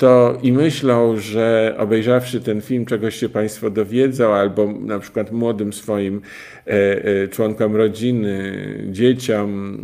to 0.00 0.38
i 0.42 0.52
myślą, 0.52 1.16
że 1.16 1.74
obejrzawszy 1.78 2.40
ten 2.40 2.60
film 2.60 2.86
czegoś 2.86 3.16
się 3.16 3.28
Państwo 3.28 3.70
dowiedzą, 3.70 4.34
albo 4.34 4.72
na 4.72 4.98
przykład 4.98 5.32
młodym 5.32 5.72
swoim 5.72 6.20
e, 6.66 6.70
e, 6.70 7.28
członkom 7.28 7.76
rodziny, 7.76 8.54
dzieciom, 8.90 9.80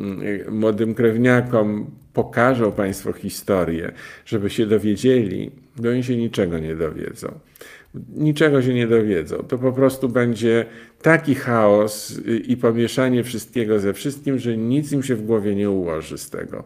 e, 0.46 0.50
młodym 0.50 0.94
krewniakom 0.94 1.90
pokażą 2.12 2.73
Państwo 2.73 3.12
historię, 3.12 3.92
żeby 4.26 4.50
się 4.50 4.66
dowiedzieli, 4.66 5.50
to 5.82 5.88
oni 5.88 6.04
się 6.04 6.16
niczego 6.16 6.58
nie 6.58 6.76
dowiedzą. 6.76 7.28
Niczego 8.16 8.62
się 8.62 8.75
nie 8.75 8.87
dowiedzą. 8.87 9.37
To 9.37 9.58
po 9.58 9.73
prostu 9.73 10.08
będzie 10.08 10.64
taki 11.02 11.35
chaos 11.35 12.20
i 12.46 12.56
pomieszanie 12.56 13.25
wszystkiego 13.25 13.78
ze 13.78 13.92
wszystkim, 13.92 14.38
że 14.38 14.56
nic 14.56 14.92
im 14.92 15.02
się 15.02 15.14
w 15.14 15.23
głowie 15.23 15.54
nie 15.54 15.70
ułoży 15.70 16.18
z 16.18 16.30
tego. 16.30 16.64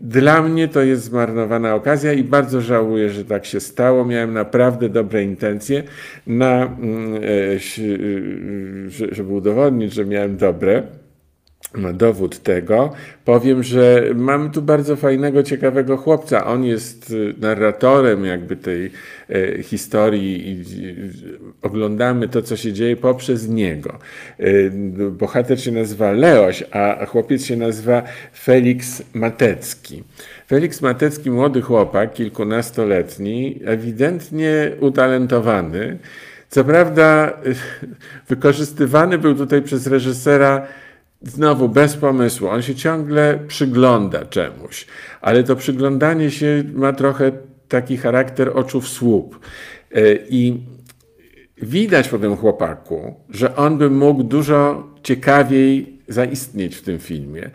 Dla 0.00 0.42
mnie 0.42 0.68
to 0.68 0.82
jest 0.82 1.04
zmarnowana 1.04 1.74
okazja 1.74 2.12
i 2.12 2.24
bardzo 2.24 2.60
żałuję, 2.60 3.10
że 3.10 3.24
tak 3.24 3.46
się 3.46 3.60
stało. 3.60 4.04
Miałem 4.04 4.32
naprawdę 4.32 4.88
dobre 4.88 5.24
intencje, 5.24 5.82
na, 6.26 6.66
mm, 6.66 7.14
e, 7.14 7.58
żeby 9.12 9.32
udowodnić, 9.32 9.92
że 9.92 10.04
miałem 10.04 10.36
dobre 10.36 10.82
dowód 11.94 12.38
tego 12.38 12.92
powiem, 13.24 13.62
że 13.62 14.04
mamy 14.14 14.50
tu 14.50 14.62
bardzo 14.62 14.96
fajnego, 14.96 15.42
ciekawego 15.42 15.96
chłopca. 15.96 16.46
On 16.46 16.64
jest 16.64 17.10
y, 17.10 17.34
narratorem 17.38 18.24
jakby 18.24 18.56
tej 18.56 18.90
e, 19.30 19.62
historii 19.62 20.50
i 20.50 20.64
oglądamy 21.62 22.28
to, 22.28 22.42
co 22.42 22.56
się 22.56 22.72
dzieje 22.72 22.96
poprzez 22.96 23.48
niego. 23.48 23.98
E, 24.38 24.44
bohater 25.10 25.62
się 25.62 25.72
nazywa 25.72 26.12
Leoś, 26.12 26.64
a 26.70 27.06
chłopiec 27.06 27.44
się 27.44 27.56
nazywa 27.56 28.02
Felix 28.34 29.02
Matecki. 29.14 30.02
Felix 30.48 30.82
Matecki, 30.82 31.30
młody 31.30 31.62
chłopak, 31.62 32.12
kilkunastoletni, 32.12 33.60
ewidentnie 33.64 34.70
utalentowany. 34.80 35.98
Co 36.48 36.64
prawda, 36.64 37.32
wykorzystywany 38.28 39.18
był 39.18 39.34
tutaj 39.34 39.62
przez 39.62 39.86
reżysera 39.86 40.66
znowu 41.24 41.68
bez 41.68 41.96
pomysłu. 41.96 42.48
On 42.48 42.62
się 42.62 42.74
ciągle 42.74 43.38
przygląda 43.48 44.24
czemuś, 44.24 44.86
ale 45.20 45.44
to 45.44 45.56
przyglądanie 45.56 46.30
się 46.30 46.64
ma 46.74 46.92
trochę 46.92 47.32
taki 47.68 47.96
charakter 47.96 48.58
oczu 48.58 48.80
w 48.80 48.88
słup. 48.88 49.40
E, 49.92 50.14
I 50.28 50.62
widać 51.62 52.08
po 52.08 52.18
tym 52.18 52.36
chłopaku, 52.36 53.14
że 53.30 53.56
on 53.56 53.78
by 53.78 53.90
mógł 53.90 54.22
dużo 54.22 54.88
ciekawiej 55.02 55.98
zaistnieć 56.08 56.76
w 56.76 56.82
tym 56.82 56.98
filmie. 56.98 57.50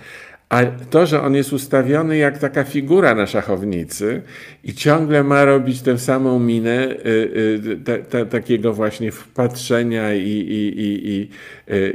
A 0.50 0.66
to, 0.66 1.06
że 1.06 1.22
on 1.22 1.36
jest 1.36 1.54
ustawiony 1.54 2.18
jak 2.18 2.38
taka 2.38 2.64
figura 2.64 3.16
na 3.16 3.28
szachownicy 3.28 4.22
i 4.64 4.74
ciągle 4.74 5.24
ma 5.24 5.46
robić 5.46 5.82
tę 5.82 5.98
samą 5.98 6.40
minę 6.40 6.90
y, 6.90 8.16
y, 8.16 8.26
takiego 8.26 8.74
właśnie 8.74 9.12
wpatrzenia 9.12 10.14
i, 10.14 10.30
i, 10.30 10.82
i, 10.82 11.30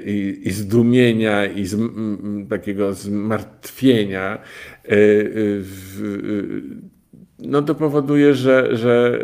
i, 0.06 0.48
i 0.48 0.50
zdumienia 0.50 1.46
i 1.46 1.66
z, 1.66 1.76
takiego 2.48 2.94
zmartwienia, 2.94 4.38
y, 4.92 5.62
no 7.38 7.62
to 7.62 7.74
powoduje, 7.74 8.34
że, 8.34 8.76
że 8.76 9.22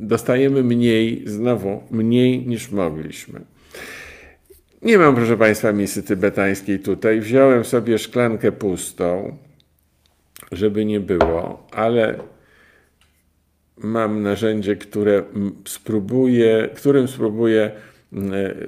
dostajemy 0.00 0.62
mniej, 0.62 1.22
znowu 1.26 1.82
mniej 1.90 2.46
niż 2.46 2.70
mogliśmy. 2.70 3.40
Nie 4.82 4.98
mam, 4.98 5.14
proszę 5.14 5.36
Państwa, 5.36 5.72
misy 5.72 6.02
tybetańskiej 6.02 6.80
tutaj. 6.80 7.20
Wziąłem 7.20 7.64
sobie 7.64 7.98
szklankę 7.98 8.52
pustą, 8.52 9.36
żeby 10.52 10.84
nie 10.84 11.00
było, 11.00 11.66
ale 11.72 12.18
mam 13.76 14.22
narzędzie, 14.22 14.76
które 14.76 15.22
spróbuję, 15.66 16.68
którym 16.74 17.08
spróbuję 17.08 17.70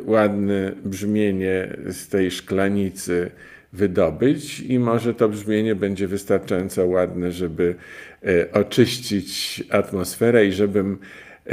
ładne 0.05 0.73
brzmienie 0.85 1.77
z 1.87 2.09
tej 2.09 2.31
szklanicy 2.31 3.31
wydobyć 3.73 4.61
i 4.61 4.79
może 4.79 5.15
to 5.15 5.29
brzmienie 5.29 5.75
będzie 5.75 6.09
wystarczająco 6.09 6.87
ładne, 6.87 7.33
żeby 7.33 7.75
e, 8.23 8.53
oczyścić 8.53 9.63
atmosferę 9.71 10.47
i 10.47 10.53
żebym 10.53 10.99
e, 11.47 11.53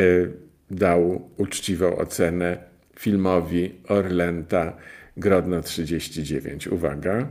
dał 0.72 1.30
uczciwą 1.38 1.98
ocenę 1.98 2.58
filmowi 3.00 3.76
Orlenta 3.88 4.74
Grodno 5.18 5.62
39. 5.62 6.68
Uwaga. 6.68 7.28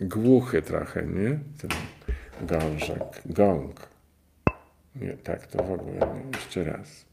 Głuchy 0.00 0.62
trochę, 0.62 1.06
nie? 1.06 1.38
Ten 1.60 1.70
gążek, 2.46 3.22
gong. 3.26 3.88
Nie, 4.96 5.16
tak 5.16 5.46
to 5.46 5.64
w 5.64 5.72
ogóle 5.72 5.98
nie. 5.98 6.38
Jeszcze 6.38 6.64
raz. 6.64 7.06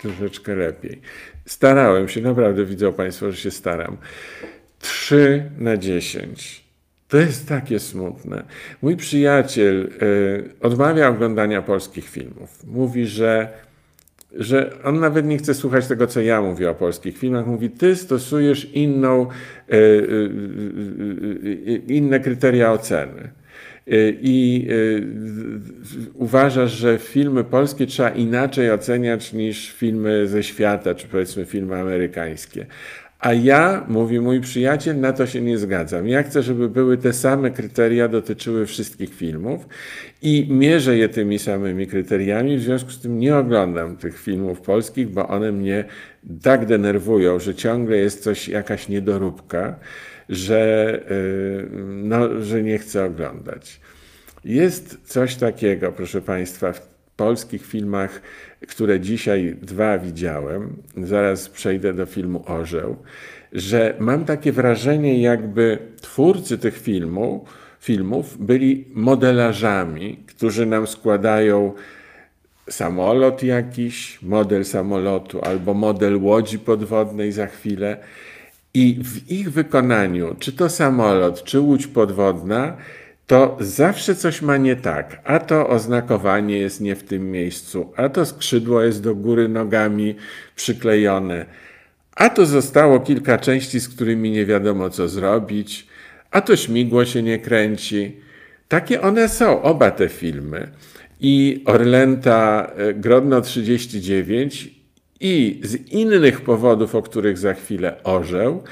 Troszeczkę 0.00 0.54
lepiej. 0.54 1.00
Starałem 1.46 2.08
się, 2.08 2.20
naprawdę 2.20 2.64
widzą 2.64 2.92
Państwo, 2.92 3.30
że 3.30 3.36
się 3.36 3.50
staram. 3.50 3.96
3 4.78 5.50
na 5.58 5.76
10. 5.76 6.64
To 7.08 7.16
jest 7.16 7.48
takie 7.48 7.80
smutne. 7.80 8.44
Mój 8.82 8.96
przyjaciel 8.96 9.90
y, 10.02 10.54
odmawia 10.60 11.08
oglądania 11.08 11.62
polskich 11.62 12.08
filmów. 12.08 12.64
Mówi, 12.64 13.06
że 13.06 13.48
że 14.32 14.82
on 14.84 15.00
nawet 15.00 15.26
nie 15.26 15.38
chce 15.38 15.54
słuchać 15.54 15.86
tego, 15.86 16.06
co 16.06 16.20
ja 16.20 16.42
mówię 16.42 16.70
o 16.70 16.74
polskich 16.74 17.18
filmach. 17.18 17.46
Mówi, 17.46 17.70
ty 17.70 17.96
stosujesz 17.96 18.64
inną, 18.64 19.22
e, 19.22 19.72
e, 19.72 19.76
e, 21.72 21.76
inne 21.88 22.20
kryteria 22.20 22.72
oceny. 22.72 23.30
i 24.22 24.68
uważasz, 26.14 26.72
że 26.72 26.98
filmy 26.98 27.44
polskie 27.44 27.86
trzeba 27.86 28.10
inaczej 28.10 28.70
oceniać 28.70 29.32
niż 29.32 29.72
filmy 29.72 30.28
ze 30.28 30.42
świata, 30.42 30.94
czy 30.94 31.08
powiedzmy 31.08 31.44
filmy 31.44 31.76
amerykańskie. 31.76 32.66
A 33.18 33.32
ja, 33.32 33.84
mówi 33.88 34.20
mój 34.20 34.40
przyjaciel, 34.40 35.00
na 35.00 35.12
to 35.12 35.26
się 35.26 35.40
nie 35.40 35.58
zgadzam. 35.58 36.08
Ja 36.08 36.22
chcę, 36.22 36.42
żeby 36.42 36.68
były 36.68 36.98
te 36.98 37.12
same 37.12 37.50
kryteria 37.50 38.08
dotyczyły 38.08 38.66
wszystkich 38.66 39.14
filmów 39.14 39.68
i 40.22 40.46
mierzę 40.50 40.96
je 40.96 41.08
tymi 41.08 41.38
samymi 41.38 41.86
kryteriami, 41.86 42.56
w 42.56 42.62
związku 42.62 42.90
z 42.90 43.00
tym 43.00 43.18
nie 43.18 43.36
oglądam 43.36 43.96
tych 43.96 44.18
filmów 44.18 44.60
polskich, 44.60 45.08
bo 45.08 45.28
one 45.28 45.52
mnie 45.52 45.84
tak 46.42 46.66
denerwują, 46.66 47.38
że 47.38 47.54
ciągle 47.54 47.96
jest 47.96 48.22
coś, 48.22 48.48
jakaś 48.48 48.88
niedoróbka, 48.88 49.78
że, 50.28 50.92
y, 51.10 51.68
no, 51.86 52.42
że 52.42 52.62
nie 52.62 52.78
chcę 52.78 53.04
oglądać. 53.04 53.80
Jest 54.44 54.98
coś 55.04 55.36
takiego, 55.36 55.92
proszę 55.92 56.22
Państwa, 56.22 56.72
w 56.72 56.95
polskich 57.16 57.66
filmach, 57.66 58.22
które 58.68 59.00
dzisiaj 59.00 59.56
dwa 59.62 59.98
widziałem, 59.98 60.76
zaraz 61.02 61.48
przejdę 61.48 61.94
do 61.94 62.06
filmu 62.06 62.44
Orzeł, 62.46 62.96
że 63.52 63.94
mam 63.98 64.24
takie 64.24 64.52
wrażenie, 64.52 65.22
jakby 65.22 65.78
twórcy 66.00 66.58
tych 66.58 66.78
filmów, 66.78 67.48
filmów 67.80 68.46
byli 68.46 68.84
modelarzami, 68.94 70.16
którzy 70.26 70.66
nam 70.66 70.86
składają 70.86 71.72
samolot 72.70 73.42
jakiś, 73.42 74.22
model 74.22 74.64
samolotu 74.64 75.40
albo 75.40 75.74
model 75.74 76.16
łodzi 76.16 76.58
podwodnej 76.58 77.32
za 77.32 77.46
chwilę. 77.46 77.96
I 78.74 78.98
w 79.04 79.30
ich 79.30 79.52
wykonaniu, 79.52 80.36
czy 80.38 80.52
to 80.52 80.68
samolot, 80.68 81.44
czy 81.44 81.60
łódź 81.60 81.86
podwodna, 81.86 82.76
to 83.26 83.56
zawsze 83.60 84.14
coś 84.14 84.42
ma 84.42 84.56
nie 84.56 84.76
tak. 84.76 85.20
A 85.24 85.38
to 85.38 85.68
oznakowanie 85.68 86.58
jest 86.58 86.80
nie 86.80 86.96
w 86.96 87.02
tym 87.02 87.30
miejscu, 87.30 87.92
a 87.96 88.08
to 88.08 88.26
skrzydło 88.26 88.82
jest 88.82 89.02
do 89.02 89.14
góry 89.14 89.48
nogami 89.48 90.14
przyklejone, 90.56 91.46
a 92.16 92.30
to 92.30 92.46
zostało 92.46 93.00
kilka 93.00 93.38
części, 93.38 93.80
z 93.80 93.88
którymi 93.88 94.30
nie 94.30 94.46
wiadomo 94.46 94.90
co 94.90 95.08
zrobić, 95.08 95.86
a 96.30 96.40
to 96.40 96.56
śmigło 96.56 97.04
się 97.04 97.22
nie 97.22 97.38
kręci. 97.38 98.16
Takie 98.68 99.00
one 99.00 99.28
są, 99.28 99.62
oba 99.62 99.90
te 99.90 100.08
filmy. 100.08 100.68
I 101.20 101.62
Orlęta 101.66 102.72
e, 102.76 102.94
Grodno 102.94 103.40
39 103.40 104.70
i 105.20 105.60
z 105.64 105.74
innych 105.74 106.40
powodów, 106.40 106.94
o 106.94 107.02
których 107.02 107.38
za 107.38 107.54
chwilę 107.54 108.04
orzeł, 108.04 108.62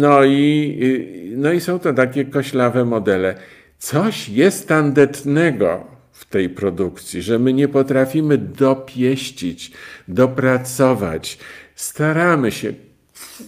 no 0.00 0.24
i, 0.24 1.32
no 1.36 1.52
i 1.52 1.60
są 1.60 1.78
to 1.78 1.92
takie 1.92 2.24
koślawe 2.24 2.84
modele. 2.84 3.34
Coś 3.78 4.28
jest 4.28 4.68
tandetnego 4.68 5.84
w 6.12 6.24
tej 6.24 6.48
produkcji, 6.48 7.22
że 7.22 7.38
my 7.38 7.52
nie 7.52 7.68
potrafimy 7.68 8.38
dopieścić, 8.38 9.72
dopracować. 10.08 11.38
Staramy 11.74 12.50
się. 12.50 12.72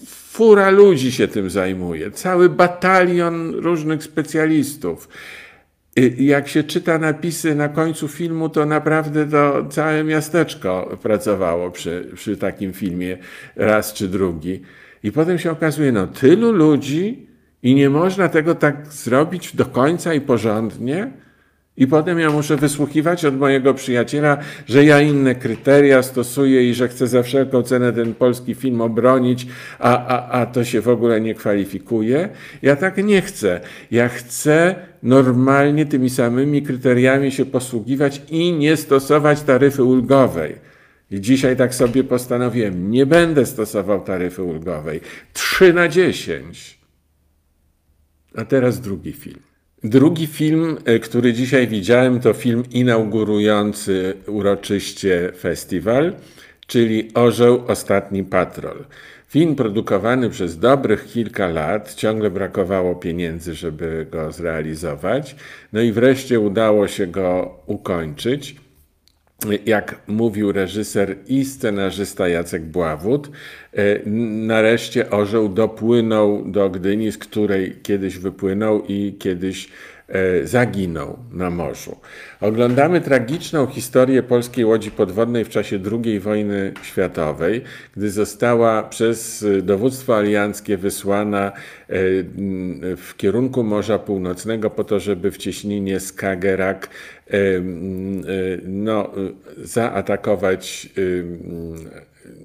Fura 0.06 0.70
ludzi 0.70 1.12
się 1.12 1.28
tym 1.28 1.50
zajmuje, 1.50 2.10
cały 2.10 2.48
batalion 2.48 3.54
różnych 3.54 4.02
specjalistów. 4.02 5.08
Jak 6.18 6.48
się 6.48 6.64
czyta 6.64 6.98
napisy 6.98 7.54
na 7.54 7.68
końcu 7.68 8.08
filmu, 8.08 8.48
to 8.48 8.66
naprawdę 8.66 9.26
to 9.26 9.66
całe 9.70 10.04
miasteczko 10.04 10.98
pracowało 11.02 11.70
przy, 11.70 12.10
przy 12.14 12.36
takim 12.36 12.72
filmie 12.72 13.18
raz 13.56 13.92
czy 13.92 14.08
drugi. 14.08 14.62
I 15.04 15.12
potem 15.12 15.38
się 15.38 15.50
okazuje, 15.50 15.92
no 15.92 16.06
tylu 16.06 16.52
ludzi 16.52 17.26
i 17.62 17.74
nie 17.74 17.90
można 17.90 18.28
tego 18.28 18.54
tak 18.54 18.86
zrobić 18.86 19.56
do 19.56 19.66
końca 19.66 20.14
i 20.14 20.20
porządnie. 20.20 21.10
I 21.76 21.86
potem 21.86 22.18
ja 22.18 22.30
muszę 22.30 22.56
wysłuchiwać 22.56 23.24
od 23.24 23.38
mojego 23.38 23.74
przyjaciela, 23.74 24.38
że 24.66 24.84
ja 24.84 25.00
inne 25.00 25.34
kryteria 25.34 26.02
stosuję 26.02 26.70
i 26.70 26.74
że 26.74 26.88
chcę 26.88 27.06
za 27.06 27.22
wszelką 27.22 27.62
cenę 27.62 27.92
ten 27.92 28.14
polski 28.14 28.54
film 28.54 28.80
obronić, 28.80 29.46
a, 29.78 30.06
a, 30.06 30.40
a 30.40 30.46
to 30.46 30.64
się 30.64 30.80
w 30.80 30.88
ogóle 30.88 31.20
nie 31.20 31.34
kwalifikuje. 31.34 32.28
Ja 32.62 32.76
tak 32.76 33.04
nie 33.04 33.22
chcę. 33.22 33.60
Ja 33.90 34.08
chcę 34.08 34.74
normalnie 35.02 35.86
tymi 35.86 36.10
samymi 36.10 36.62
kryteriami 36.62 37.32
się 37.32 37.46
posługiwać 37.46 38.22
i 38.30 38.52
nie 38.52 38.76
stosować 38.76 39.42
taryfy 39.42 39.84
ulgowej. 39.84 40.73
I 41.10 41.20
dzisiaj 41.20 41.56
tak 41.56 41.74
sobie 41.74 42.04
postanowiłem, 42.04 42.90
nie 42.90 43.06
będę 43.06 43.46
stosował 43.46 44.04
taryfy 44.04 44.42
ulgowej. 44.42 45.00
3 45.32 45.72
na 45.72 45.88
10. 45.88 46.78
A 48.36 48.44
teraz 48.44 48.80
drugi 48.80 49.12
film. 49.12 49.40
Drugi 49.84 50.26
film, 50.26 50.78
e, 50.84 50.98
który 50.98 51.32
dzisiaj 51.32 51.68
widziałem, 51.68 52.20
to 52.20 52.32
film 52.32 52.62
inaugurujący 52.70 54.14
uroczyście 54.26 55.32
festiwal, 55.38 56.12
czyli 56.66 57.10
Orzeł 57.14 57.64
Ostatni 57.66 58.24
Patrol. 58.24 58.84
Film 59.28 59.54
produkowany 59.54 60.30
przez 60.30 60.58
dobrych 60.58 61.06
kilka 61.06 61.48
lat, 61.48 61.94
ciągle 61.94 62.30
brakowało 62.30 62.94
pieniędzy, 62.94 63.54
żeby 63.54 64.06
go 64.10 64.32
zrealizować. 64.32 65.36
No 65.72 65.80
i 65.80 65.92
wreszcie 65.92 66.40
udało 66.40 66.88
się 66.88 67.06
go 67.06 67.58
ukończyć 67.66 68.56
jak 69.66 70.00
mówił 70.06 70.52
reżyser 70.52 71.16
i 71.26 71.44
scenarzysta 71.44 72.28
Jacek 72.28 72.62
Bławut, 72.62 73.30
e, 73.72 74.10
nareszcie 74.46 75.10
orzeł 75.10 75.48
dopłynął 75.48 76.44
do 76.50 76.70
Gdyni, 76.70 77.12
z 77.12 77.18
której 77.18 77.76
kiedyś 77.82 78.18
wypłynął 78.18 78.82
i 78.88 79.16
kiedyś 79.18 79.68
zaginął 80.44 81.18
na 81.32 81.50
morzu. 81.50 81.96
Oglądamy 82.40 83.00
tragiczną 83.00 83.66
historię 83.66 84.22
polskiej 84.22 84.64
łodzi 84.64 84.90
podwodnej 84.90 85.44
w 85.44 85.48
czasie 85.48 85.78
II 86.04 86.20
wojny 86.20 86.72
światowej, 86.82 87.62
gdy 87.96 88.10
została 88.10 88.82
przez 88.82 89.46
dowództwo 89.62 90.16
alianckie 90.16 90.76
wysłana 90.76 91.46
e, 91.46 91.52
w 92.96 93.12
kierunku 93.16 93.62
Morza 93.62 93.98
Północnego 93.98 94.70
po 94.70 94.84
to, 94.84 95.00
żeby 95.00 95.30
w 95.30 95.38
cieśninie 95.38 96.00
Skagerrak 96.00 96.88
no, 98.64 99.10
zaatakować 99.58 100.88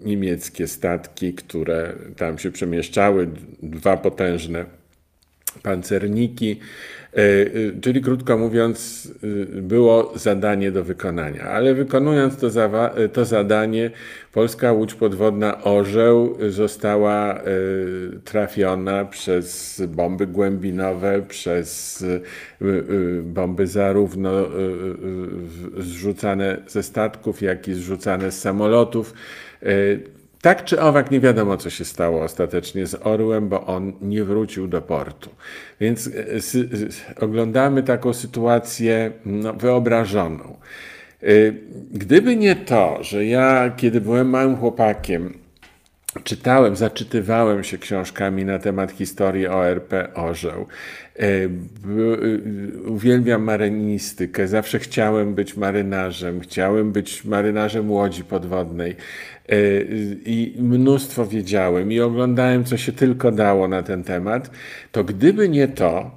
niemieckie 0.05 0.67
statki, 0.67 1.33
które 1.33 1.93
tam 2.17 2.37
się 2.37 2.51
przemieszczały, 2.51 3.27
dwa 3.63 3.97
potężne 3.97 4.78
pancerniki. 5.63 6.59
E, 7.13 7.21
e, 7.21 7.81
czyli 7.81 8.01
krótko 8.01 8.37
mówiąc, 8.37 9.07
e, 9.23 9.61
było 9.61 10.13
zadanie 10.15 10.71
do 10.71 10.83
wykonania, 10.83 11.43
ale 11.43 11.73
wykonując 11.73 12.37
to, 12.37 12.47
to 13.13 13.25
zadanie, 13.25 13.91
polska 14.33 14.71
łódź 14.71 14.93
podwodna 14.93 15.63
Orzeł 15.63 16.37
została 16.49 17.41
trafiona 18.23 19.05
przez 19.05 19.81
bomby 19.87 20.27
głębinowe, 20.27 21.21
przez 21.27 22.05
bomby 23.23 23.67
zarówno 23.67 24.31
zrzucane 25.77 26.57
ze 26.67 26.83
statków, 26.83 27.41
jak 27.41 27.67
i 27.67 27.73
zrzucane 27.73 28.31
z 28.31 28.41
samolotów. 28.41 29.13
Tak 30.41 30.65
czy 30.65 30.81
owak 30.81 31.11
nie 31.11 31.19
wiadomo, 31.19 31.57
co 31.57 31.69
się 31.69 31.85
stało 31.85 32.23
ostatecznie 32.23 32.85
z 32.87 32.95
Orłem, 32.95 33.49
bo 33.49 33.65
on 33.65 33.93
nie 34.01 34.23
wrócił 34.23 34.67
do 34.67 34.81
portu. 34.81 35.29
Więc 35.79 36.07
e, 36.07 37.23
oglądamy 37.23 37.83
taką 37.83 38.13
sytuację 38.13 39.11
no, 39.25 39.53
wyobrażoną. 39.53 40.57
E, 41.23 41.27
gdyby 41.91 42.35
nie 42.35 42.55
to, 42.55 43.03
że 43.03 43.25
ja, 43.25 43.71
kiedy 43.77 44.01
byłem 44.01 44.29
małym 44.29 44.57
chłopakiem, 44.57 45.33
czytałem, 46.23 46.75
zaczytywałem 46.75 47.63
się 47.63 47.77
książkami 47.77 48.45
na 48.45 48.59
temat 48.59 48.91
historii 48.91 49.47
ORP 49.47 49.93
Orzeł. 50.13 50.67
E, 51.19 51.25
uwielbiam 52.85 53.43
marynistykę, 53.43 54.47
zawsze 54.47 54.79
chciałem 54.79 55.35
być 55.35 55.57
marynarzem, 55.57 56.39
chciałem 56.39 56.91
być 56.91 57.25
marynarzem 57.25 57.91
łodzi 57.91 58.23
podwodnej 58.23 58.95
i 60.25 60.55
mnóstwo 60.59 61.25
wiedziałem 61.25 61.91
i 61.91 61.99
oglądałem, 61.99 62.63
co 62.65 62.77
się 62.77 62.91
tylko 62.91 63.31
dało 63.31 63.67
na 63.67 63.83
ten 63.83 64.03
temat. 64.03 64.51
To 64.91 65.03
gdyby 65.03 65.49
nie 65.49 65.67
to, 65.67 66.11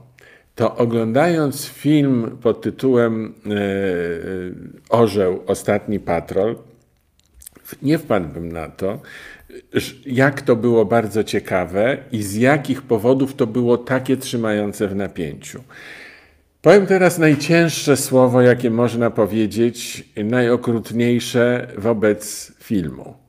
to 0.55 0.77
oglądając 0.77 1.67
film 1.67 2.39
pod 2.43 2.61
tytułem 2.61 3.35
e, 3.47 3.51
Orzeł, 4.89 5.43
Ostatni 5.47 6.01
Patrol, 6.01 6.57
nie 7.83 7.99
wpadłbym 7.99 8.53
na 8.53 8.69
to, 8.69 9.01
jak 10.07 10.43
to 10.43 10.57
było 10.57 10.85
bardzo 10.85 11.25
ciekawe 11.25 11.99
i 12.13 12.23
z 12.23 12.35
jakich 12.35 12.83
powodów 12.83 13.35
to 13.35 13.47
było 13.47 13.79
takie 13.79 14.17
trzymające 14.17 14.89
w 14.89 14.97
napięciu. 14.97 15.63
Powiem 16.63 16.87
teraz 16.87 17.19
najcięższe 17.19 17.97
słowo, 17.97 18.43
jakie 18.43 18.71
można 18.71 19.11
powiedzieć, 19.11 20.05
najokrutniejsze 20.17 21.67
wobec 21.79 22.53
filmu. 22.59 23.22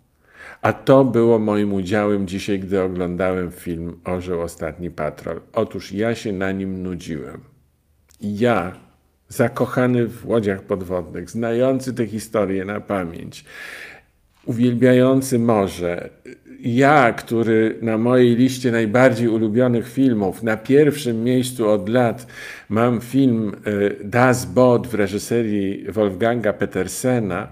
A 0.63 0.73
to 0.73 1.05
było 1.05 1.39
moim 1.39 1.73
udziałem 1.73 2.27
dzisiaj, 2.27 2.59
gdy 2.59 2.81
oglądałem 2.81 3.51
film 3.51 3.99
Orzeł 4.05 4.41
Ostatni 4.41 4.91
Patrol. 4.91 5.41
Otóż 5.53 5.91
ja 5.91 6.15
się 6.15 6.33
na 6.33 6.51
nim 6.51 6.83
nudziłem. 6.83 7.41
Ja, 8.21 8.71
zakochany 9.27 10.07
w 10.07 10.27
łodziach 10.27 10.61
podwodnych, 10.61 11.29
znający 11.29 11.93
te 11.93 12.07
historie 12.07 12.65
na 12.65 12.81
pamięć, 12.81 13.45
uwielbiający 14.45 15.39
morze, 15.39 16.09
ja, 16.59 17.13
który 17.13 17.77
na 17.81 17.97
mojej 17.97 18.35
liście 18.35 18.71
najbardziej 18.71 19.27
ulubionych 19.27 19.89
filmów, 19.89 20.43
na 20.43 20.57
pierwszym 20.57 21.23
miejscu 21.23 21.69
od 21.69 21.89
lat 21.89 22.27
mam 22.69 23.01
film 23.01 23.51
e, 23.65 24.05
Das 24.05 24.45
Boot 24.45 24.87
w 24.87 24.93
reżyserii 24.93 25.91
Wolfganga 25.91 26.53
Petersena, 26.53 27.47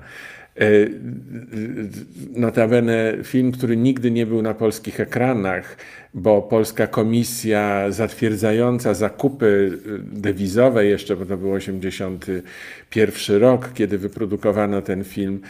notabene 2.32 3.14
film, 3.24 3.52
który 3.52 3.78
nigdy 3.78 4.12
nie 4.12 4.26
był 4.26 4.42
na 4.42 4.54
polskich 4.54 5.00
ekranach, 5.00 5.78
bo 6.14 6.42
polska 6.42 6.88
komisja 6.88 7.92
zatwierdzająca 7.92 8.94
zakupy 8.94 9.46
y, 9.46 10.00
dewizowe 10.22 10.86
jeszcze, 10.86 11.16
bo 11.16 11.26
to 11.26 11.38
był 11.38 11.52
81 11.52 13.42
rok, 13.42 13.70
kiedy 13.74 13.98
wyprodukowano 13.98 14.82
ten 14.82 15.04
film, 15.04 15.42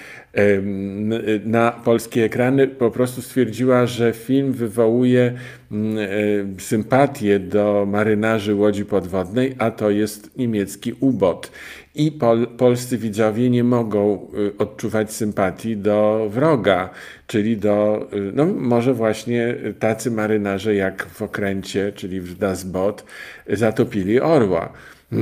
na 1.46 1.72
polskie 1.72 2.24
ekrany 2.24 2.68
po 2.68 2.92
prostu 2.92 3.22
stwierdziła, 3.22 3.86
że 3.86 4.14
film 4.14 4.54
wywołuje 4.54 5.34
mm, 5.72 5.98
e, 5.98 6.62
sympatię 6.62 7.40
do 7.40 7.86
marynarzy 7.88 8.56
łodzi 8.56 8.86
podwodnej, 8.86 9.56
a 9.58 9.72
to 9.72 9.90
jest 9.90 10.38
niemiecki 10.38 10.94
ubot. 11.00 11.52
I 11.96 12.12
pol, 12.12 12.48
polscy 12.48 12.98
widzowie 12.98 13.50
nie 13.50 13.64
mogą 13.64 14.28
y, 14.38 14.58
odczuwać 14.58 15.14
sympatii 15.14 15.78
do 15.78 16.28
wroga, 16.30 16.90
czyli 17.32 17.58
do, 17.58 18.08
y, 18.14 18.32
no 18.34 18.46
może 18.46 18.94
właśnie 18.94 19.56
tacy 19.80 20.12
marynarze 20.12 20.76
jak 20.76 21.06
w 21.06 21.22
okręcie, 21.22 21.92
czyli 21.96 22.22
w 22.22 22.38
Das 22.38 22.64
Boot, 22.64 23.06
zatopili 23.50 24.22
orła. 24.22 24.74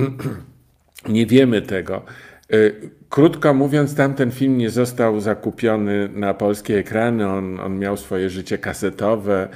Nie 1.09 1.25
wiemy 1.25 1.61
tego. 1.61 2.05
Y, 2.53 2.89
krótko 3.09 3.53
mówiąc, 3.53 3.95
tamten 3.95 4.31
film 4.31 4.57
nie 4.57 4.69
został 4.69 5.19
zakupiony 5.19 6.09
na 6.13 6.33
polskie 6.33 6.77
ekrany. 6.77 7.27
On, 7.27 7.59
on 7.59 7.79
miał 7.79 7.97
swoje 7.97 8.29
życie 8.29 8.57
kasetowe 8.57 9.47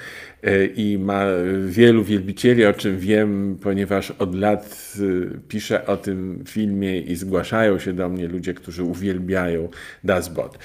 y, 0.48 0.74
i 0.76 0.98
ma 0.98 1.24
wielu 1.66 2.04
wielbicieli, 2.04 2.66
o 2.66 2.74
czym 2.74 3.00
wiem, 3.00 3.58
ponieważ 3.62 4.12
od 4.12 4.36
lat 4.36 4.94
piszę 5.48 5.86
o 5.86 5.98
tym 5.98 6.44
filmie 6.48 7.00
i 7.00 7.16
zgłaszają 7.16 7.80
się 7.80 7.94
do 7.94 8.10
mnie 8.10 8.28
ludzie, 8.28 8.54
którzy 8.54 8.84
uwielbiają 8.84 9.70
Das 10.04 10.30
Boot. 10.30 10.58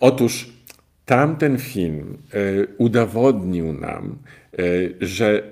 Otóż 0.00 0.55
Tamten 1.06 1.58
film 1.58 2.18
e, 2.32 2.38
udowodnił 2.78 3.72
nam, 3.72 4.18
e, 4.58 4.62
że 5.00 5.42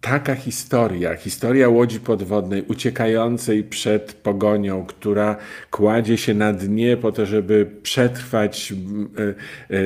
taka 0.00 0.34
historia, 0.34 1.16
historia 1.16 1.68
łodzi 1.68 2.00
podwodnej 2.00 2.62
uciekającej 2.68 3.64
przed 3.64 4.12
pogonią, 4.12 4.86
która 4.86 5.36
kładzie 5.70 6.16
się 6.16 6.34
na 6.34 6.52
dnie 6.52 6.96
po 6.96 7.12
to, 7.12 7.26
żeby 7.26 7.66
przetrwać 7.82 8.72
e, 9.70 9.78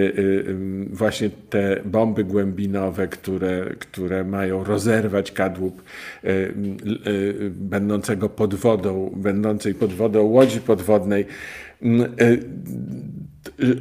właśnie 0.91 1.31
te 1.51 1.81
bomby 1.85 2.25
głębinowe, 2.25 3.09
które, 3.09 3.75
które 3.79 4.25
mają 4.25 4.65
rozerwać 4.65 5.33
kadłub 5.33 5.83
będącego 7.51 8.29
pod 8.29 8.55
wodą, 8.55 9.13
będącej 9.17 9.75
pod 9.75 9.93
wodą 9.93 10.23
łodzi 10.23 10.61
podwodnej 10.61 11.27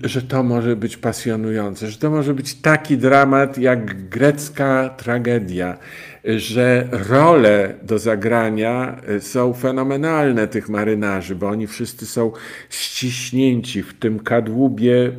że 0.04 0.22
to 0.22 0.44
może 0.44 0.76
być 0.76 0.98
pasjonujące, 0.98 1.88
że 1.88 1.98
to 1.98 2.10
może 2.10 2.34
być 2.34 2.56
taki 2.56 2.98
dramat 2.98 3.58
jak 3.58 4.10
grecka 4.10 4.90
tragedia, 4.98 5.78
że 6.26 6.88
role 7.10 7.74
do 7.84 8.00
zagrania 8.00 9.02
e, 9.08 9.20
są 9.20 9.54
fenomenalne 9.54 10.48
tych 10.48 10.70
marynarzy, 10.70 11.36
bo 11.36 11.48
oni 11.48 11.68
wszyscy 11.68 12.06
są 12.06 12.32
ściśnięci 12.70 13.84
w 13.84 13.94
tym 14.00 14.20
kadłubie 14.20 15.12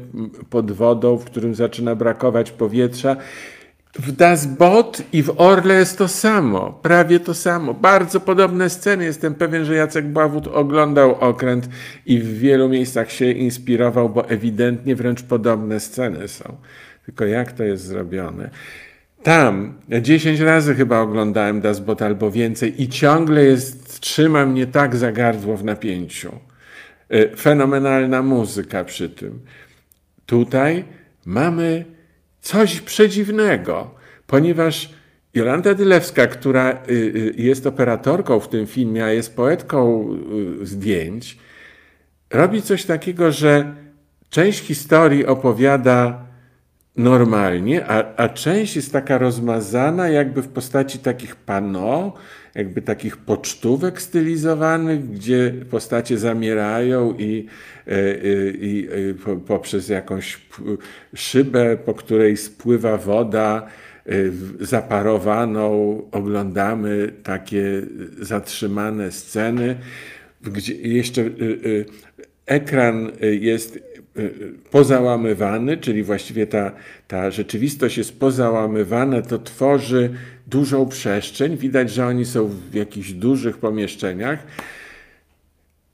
pod 0.51 0.73
wodą, 0.73 1.17
w 1.17 1.25
którym 1.25 1.55
zaczyna 1.55 1.95
brakować 1.95 2.51
powietrza 2.51 3.17
w 3.95 4.13
Das 4.13 4.47
Boot 4.47 5.03
i 5.13 5.23
w 5.23 5.41
Orle 5.41 5.75
jest 5.75 5.99
to 5.99 6.09
samo, 6.09 6.73
prawie 6.83 7.21
to 7.21 7.35
samo. 7.35 7.75
Bardzo 7.75 8.21
podobne 8.21 8.71
sceny. 8.71 9.05
Jestem 9.05 9.35
pewien, 9.35 9.65
że 9.65 9.75
Jacek 9.75 10.07
Bławut 10.07 10.47
oglądał 10.47 11.15
okręt 11.15 11.69
i 12.07 12.19
w 12.19 12.39
wielu 12.39 12.69
miejscach 12.69 13.11
się 13.11 13.31
inspirował, 13.31 14.09
bo 14.09 14.29
ewidentnie 14.29 14.97
wręcz 14.97 15.23
podobne 15.23 15.81
sceny 15.81 16.29
są. 16.29 16.57
Tylko 17.07 17.27
jak 17.27 17.53
to 17.53 17.65
jest 17.65 17.85
zrobione? 17.85 18.51
Tam, 19.23 19.75
ja 19.89 20.01
10 20.01 20.41
razy 20.41 20.75
chyba 20.75 21.01
oglądałem 21.01 21.61
Das 21.61 21.81
Boot 21.81 22.03
albo 22.03 22.31
więcej 22.31 22.83
i 22.83 22.89
ciągle 22.89 23.45
jest, 23.45 24.01
trzyma 24.01 24.47
mnie 24.47 24.67
tak 24.67 24.97
za 24.97 25.13
gardło 25.13 25.57
w 25.57 25.65
napięciu. 25.65 26.33
E, 27.09 27.37
fenomenalna 27.37 28.23
muzyka 28.23 28.85
przy 28.85 29.09
tym. 29.09 29.41
Tutaj 30.27 30.85
mamy 31.27 31.85
coś 32.41 32.81
przedziwnego, 32.81 33.95
ponieważ 34.27 34.91
Jolanta 35.35 35.75
Dylewska, 35.75 36.27
która 36.27 36.73
y, 36.73 36.93
y, 36.93 37.35
jest 37.37 37.67
operatorką 37.67 38.41
w 38.41 38.49
tym 38.49 38.67
filmie, 38.67 39.05
a 39.05 39.11
jest 39.11 39.37
poetką 39.37 40.09
y, 40.63 40.67
zdjęć, 40.67 41.39
robi 42.31 42.63
coś 42.63 42.85
takiego, 42.85 43.33
że 43.33 43.75
część 44.31 44.61
historii 44.61 45.27
opowiada 45.27 46.27
normalnie, 46.97 47.87
a, 47.87 48.17
a 48.17 48.29
część 48.29 48.77
jest 48.77 48.93
taka 48.93 49.19
rozmazana, 49.19 50.09
jakby 50.09 50.43
w 50.43 50.49
postaci 50.49 50.99
takich 50.99 51.37
pano, 51.37 52.13
jakby 52.55 52.83
takich 52.83 53.17
pocztówek 53.17 54.03
stylizowanych, 54.03 55.11
gdzie 55.11 55.55
postacie 55.71 56.19
zamierają 56.19 57.15
i, 57.19 57.47
e, 57.87 57.91
e, 57.91 58.15
i, 58.51 58.79
i 58.79 58.89
e, 59.27 59.37
poprzez 59.47 59.89
jakąś 59.89 60.41
szybę, 61.15 61.77
po 61.77 61.95
której 61.95 62.37
spływa 62.37 62.97
woda, 62.97 63.67
zaparowaną, 64.61 66.03
oglądamy 66.13 67.13
takie 67.23 67.83
zatrzymane 68.21 69.13
sceny, 69.13 69.77
gdzie 70.43 70.75
jeszcze 70.75 71.25
ekran 72.47 73.11
jest 73.41 73.79
pozałamywany, 74.71 75.77
czyli 75.77 76.03
właściwie 76.03 76.47
ta, 76.47 76.73
ta 77.09 77.31
rzeczywistość 77.31 77.99
jest 77.99 78.21
pozałamywana, 78.21 79.23
to 79.23 79.39
tworzy 79.39 80.11
dużą 80.49 80.89
przestrzeń. 80.89 81.57
Widać, 81.57 81.91
że 81.91 82.07
oni 82.07 82.25
są 82.25 82.49
w 82.49 82.75
jakichś 82.75 83.13
dużych 83.13 83.59
pomieszczeniach. 83.59 84.39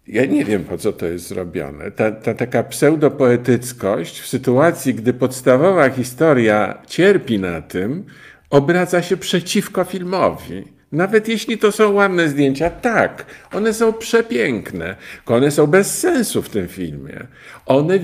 Ja 0.07 0.27
nie 0.27 0.45
wiem, 0.45 0.64
po 0.64 0.79
co 0.79 0.93
to 0.93 1.07
jest 1.07 1.29
zrobione. 1.29 1.90
Ta, 1.90 2.12
ta 2.12 2.35
taka 2.35 2.62
pseudopoetyckość 2.62 4.21
w 4.21 4.27
sytuacji, 4.27 4.95
gdy 4.95 5.12
podstawowa 5.12 5.90
historia 5.90 6.79
cierpi 6.87 7.38
na 7.38 7.62
tym, 7.62 8.05
obraca 8.51 9.03
się 9.03 9.17
przeciwko 9.17 9.85
filmowi. 9.85 10.64
Nawet 10.93 11.29
jeśli 11.29 11.59
to 11.59 11.73
są 11.73 11.93
ładne 11.93 12.29
zdjęcia, 12.29 12.71
tak, 12.71 13.27
one 13.53 13.75
są 13.75 13.93
przepiękne, 13.93 14.97
one 15.27 15.51
są 15.51 15.67
bez 15.67 15.99
sensu 15.99 16.43
w 16.43 16.49
tym 16.49 16.69
filmie. 16.69 17.27
One 17.67 17.99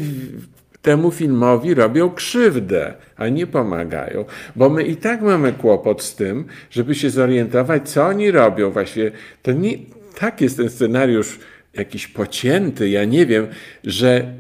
temu 0.83 1.11
filmowi 1.11 1.75
robią 1.75 2.11
krzywdę, 2.11 2.95
a 3.16 3.29
nie 3.29 3.47
pomagają, 3.47 4.25
bo 4.57 4.71
my 4.71 4.83
i 4.83 4.97
tak 4.97 5.23
mamy 5.23 5.53
kłopot 5.53 6.03
z 6.03 6.14
tym, 6.14 6.45
żeby 6.71 6.95
się 6.95 7.11
zorientować, 7.11 7.88
co 7.88 8.07
oni 8.07 8.31
robią. 8.31 8.71
Właściwie 8.71 9.12
to 9.43 9.53
nie 9.53 9.79
tak 10.19 10.40
jest 10.40 10.57
ten 10.57 10.71
scenariusz 10.71 11.38
jakiś 11.75 12.07
pocięty, 12.07 12.88
ja 12.88 13.05
nie 13.05 13.27
wiem, 13.27 13.47
że 13.85 14.35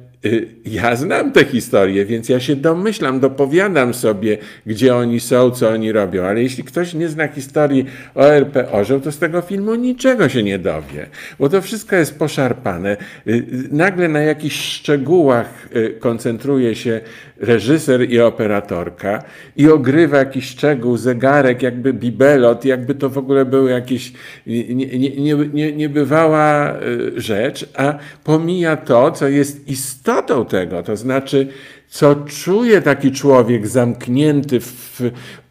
ja 0.64 0.96
znam 0.96 1.32
tę 1.32 1.44
historię, 1.44 2.04
więc 2.04 2.28
ja 2.28 2.40
się 2.40 2.56
domyślam, 2.56 3.20
dopowiadam 3.20 3.94
sobie, 3.94 4.38
gdzie 4.66 4.96
oni 4.96 5.20
są, 5.20 5.50
co 5.50 5.68
oni 5.68 5.92
robią, 5.92 6.24
ale 6.24 6.42
jeśli 6.42 6.64
ktoś 6.64 6.94
nie 6.94 7.08
zna 7.08 7.28
historii 7.28 7.86
ORP 8.14 8.56
Orzeł, 8.72 9.00
to 9.00 9.12
z 9.12 9.18
tego 9.18 9.40
filmu 9.40 9.74
niczego 9.74 10.28
się 10.28 10.42
nie 10.42 10.58
dowie, 10.58 11.06
bo 11.38 11.48
to 11.48 11.62
wszystko 11.62 11.96
jest 11.96 12.18
poszarpane. 12.18 12.96
Y, 13.26 13.44
nagle 13.70 14.08
na 14.08 14.20
jakichś 14.20 14.56
szczegółach 14.56 15.68
y, 15.76 15.96
koncentruje 16.00 16.74
się 16.74 17.00
reżyser 17.38 18.10
i 18.10 18.20
operatorka 18.20 19.22
i 19.56 19.68
ogrywa 19.68 20.18
jakiś 20.18 20.48
szczegół, 20.48 20.96
zegarek, 20.96 21.62
jakby 21.62 21.92
bibelot, 21.92 22.64
jakby 22.64 22.94
to 22.94 23.10
w 23.10 23.18
ogóle 23.18 23.44
był 23.44 23.68
jakiś 23.68 24.12
nie, 24.46 24.74
nie, 24.74 25.36
nie, 25.52 25.72
niebywała 25.72 26.74
rzecz, 27.16 27.68
a 27.76 27.98
pomija 28.24 28.76
to, 28.76 29.10
co 29.12 29.28
jest 29.28 29.68
istotą 30.10 30.44
tego, 30.44 30.82
to 30.82 30.96
znaczy 30.96 31.46
co 31.88 32.14
czuje 32.14 32.82
taki 32.82 33.12
człowiek 33.12 33.66
zamknięty 33.66 34.60
w 34.60 35.00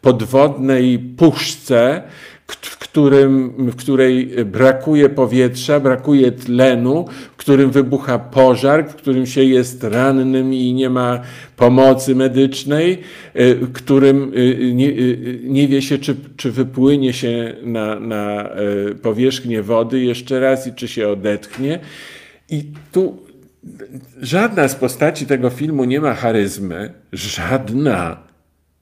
podwodnej 0.00 0.98
puszce, 0.98 2.02
którym, 2.90 3.50
w 3.70 3.76
której 3.76 4.26
brakuje 4.44 5.08
powietrza, 5.08 5.80
brakuje 5.80 6.32
tlenu, 6.32 7.04
w 7.32 7.36
którym 7.36 7.70
wybucha 7.70 8.18
pożar, 8.18 8.88
w 8.88 8.94
którym 8.94 9.26
się 9.26 9.44
jest 9.44 9.84
rannym 9.84 10.54
i 10.54 10.72
nie 10.72 10.90
ma 10.90 11.20
pomocy 11.56 12.14
medycznej, 12.14 12.98
w 13.34 13.72
którym 13.72 14.32
nie, 14.74 14.92
nie 15.42 15.68
wie 15.68 15.82
się, 15.82 15.98
czy, 15.98 16.16
czy 16.36 16.50
wypłynie 16.50 17.12
się 17.12 17.54
na, 17.62 18.00
na 18.00 18.50
powierzchnię 19.02 19.62
wody 19.62 20.00
jeszcze 20.00 20.40
raz 20.40 20.66
i 20.66 20.72
czy 20.72 20.88
się 20.88 21.08
odetchnie. 21.08 21.78
I 22.48 22.64
tu 22.92 23.29
żadna 24.20 24.68
z 24.68 24.74
postaci 24.74 25.26
tego 25.26 25.50
filmu 25.50 25.84
nie 25.84 26.00
ma 26.00 26.14
charyzmy, 26.14 26.92
żadna. 27.12 28.22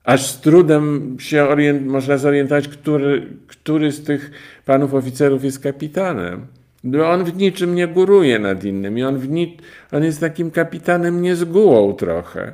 Aż 0.04 0.26
z 0.26 0.40
trudem 0.40 1.16
się 1.20 1.44
orient, 1.44 1.86
można 1.86 2.18
zorientować, 2.18 2.68
który, 2.68 3.26
który 3.46 3.92
z 3.92 4.04
tych 4.04 4.30
panów 4.64 4.94
oficerów 4.94 5.44
jest 5.44 5.60
kapitanem. 5.60 6.46
Bo 6.84 7.10
on 7.10 7.24
w 7.24 7.36
niczym 7.36 7.74
nie 7.74 7.88
góruje 7.88 8.38
nad 8.38 8.64
innymi. 8.64 9.04
On, 9.04 9.18
w 9.18 9.28
ni, 9.28 9.56
on 9.92 10.04
jest 10.04 10.20
takim 10.20 10.50
kapitanem 10.50 11.22
niezgułą 11.22 11.92
trochę. 11.92 12.52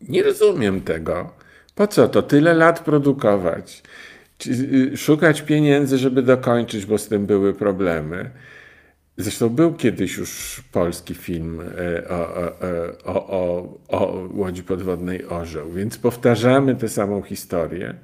Nie 0.00 0.22
rozumiem 0.22 0.80
tego. 0.80 1.30
Po 1.74 1.86
co 1.86 2.08
to 2.08 2.22
tyle 2.22 2.54
lat 2.54 2.80
produkować? 2.80 3.82
Y, 4.46 4.96
szukać 4.96 5.42
pieniędzy, 5.42 5.98
żeby 5.98 6.22
dokończyć, 6.22 6.86
bo 6.86 6.98
z 6.98 7.08
tym 7.08 7.26
były 7.26 7.54
problemy. 7.54 8.30
Zresztą 9.16 9.48
był 9.48 9.74
kiedyś 9.74 10.16
już 10.16 10.62
polski 10.72 11.14
film 11.14 11.60
e, 11.60 12.08
o, 12.08 12.34
o, 13.04 13.28
o, 13.28 13.78
o, 13.88 14.28
Łodzi 14.34 14.62
Podwodnej 14.62 15.26
Orzeł, 15.26 15.72
więc 15.72 15.98
powtarzamy 15.98 16.76
tę 16.76 16.88
samą 16.88 17.22
historię. 17.22 17.94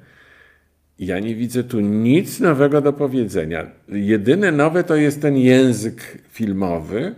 Ja 0.99 1.19
nie 1.19 1.35
widzę 1.35 1.63
tu 1.63 1.79
nic 1.79 2.39
nowego 2.39 2.81
do 2.81 2.93
powiedzenia. 2.93 3.71
Jedyne 3.87 4.51
nowe 4.51 4.83
to 4.83 4.95
jest 4.95 5.21
ten 5.21 5.37
język 5.37 6.17
filmowy, 6.29 7.15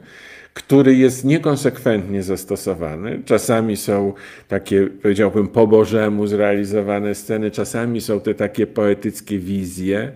który 0.53 0.95
jest 0.95 1.25
niekonsekwentnie 1.25 2.23
zastosowany. 2.23 3.21
Czasami 3.25 3.77
są 3.77 4.13
takie, 4.47 4.87
powiedziałbym, 4.87 5.47
po 5.47 5.67
Bożemu 5.67 6.27
zrealizowane 6.27 7.15
sceny, 7.15 7.51
czasami 7.51 8.01
są 8.01 8.19
te 8.19 8.33
takie 8.33 8.67
poetyckie 8.67 9.39
wizje 9.39 10.11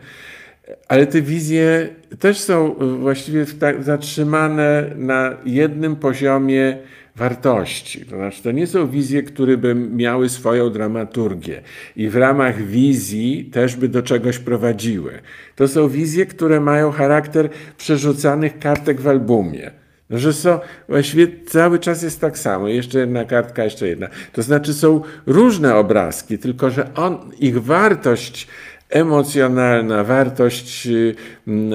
ale 0.88 1.08
te 1.08 1.22
wizje 1.22 1.90
też 2.20 2.40
są 2.40 2.76
właściwie 3.00 3.46
zatrzymane 3.80 4.92
na 4.96 5.38
jednym 5.46 5.96
poziomie 5.96 6.78
wartości. 7.16 8.06
To 8.06 8.16
znaczy, 8.16 8.44
to 8.44 8.52
nie 8.52 8.68
są 8.68 8.88
wizje, 8.88 9.24
które 9.24 9.58
by 9.58 9.76
miały 9.76 10.30
swoją 10.30 10.70
dramaturgię 10.70 11.62
i 11.96 12.10
w 12.10 12.16
ramach 12.16 12.62
wizji 12.62 13.50
też 13.54 13.76
by 13.76 13.90
do 13.90 14.04
czegoś 14.04 14.40
prowadziły. 14.40 15.12
To 15.56 15.68
są 15.68 15.90
wizje, 15.90 16.26
które 16.26 16.60
mają 16.60 16.92
charakter 16.92 17.50
przerzucanych 17.78 18.60
kartek 18.60 19.02
w 19.02 19.08
albumie. 19.08 19.72
No, 20.10 20.18
że 20.18 20.34
są, 20.34 20.60
właściwie 20.90 21.28
cały 21.48 21.80
czas 21.80 22.04
jest 22.04 22.22
tak 22.22 22.38
samo, 22.38 22.68
jeszcze 22.68 23.00
jedna 23.00 23.26
kartka, 23.26 23.64
jeszcze 23.64 23.88
jedna. 23.88 24.08
To 24.34 24.42
znaczy 24.42 24.74
są 24.74 25.02
różne 25.26 25.76
obrazki, 25.76 26.38
tylko 26.38 26.70
że 26.70 26.94
on, 26.94 27.32
ich 27.40 27.64
wartość 27.64 28.48
emocjonalna, 28.90 30.04
wartość 30.04 30.88
y, 30.88 31.16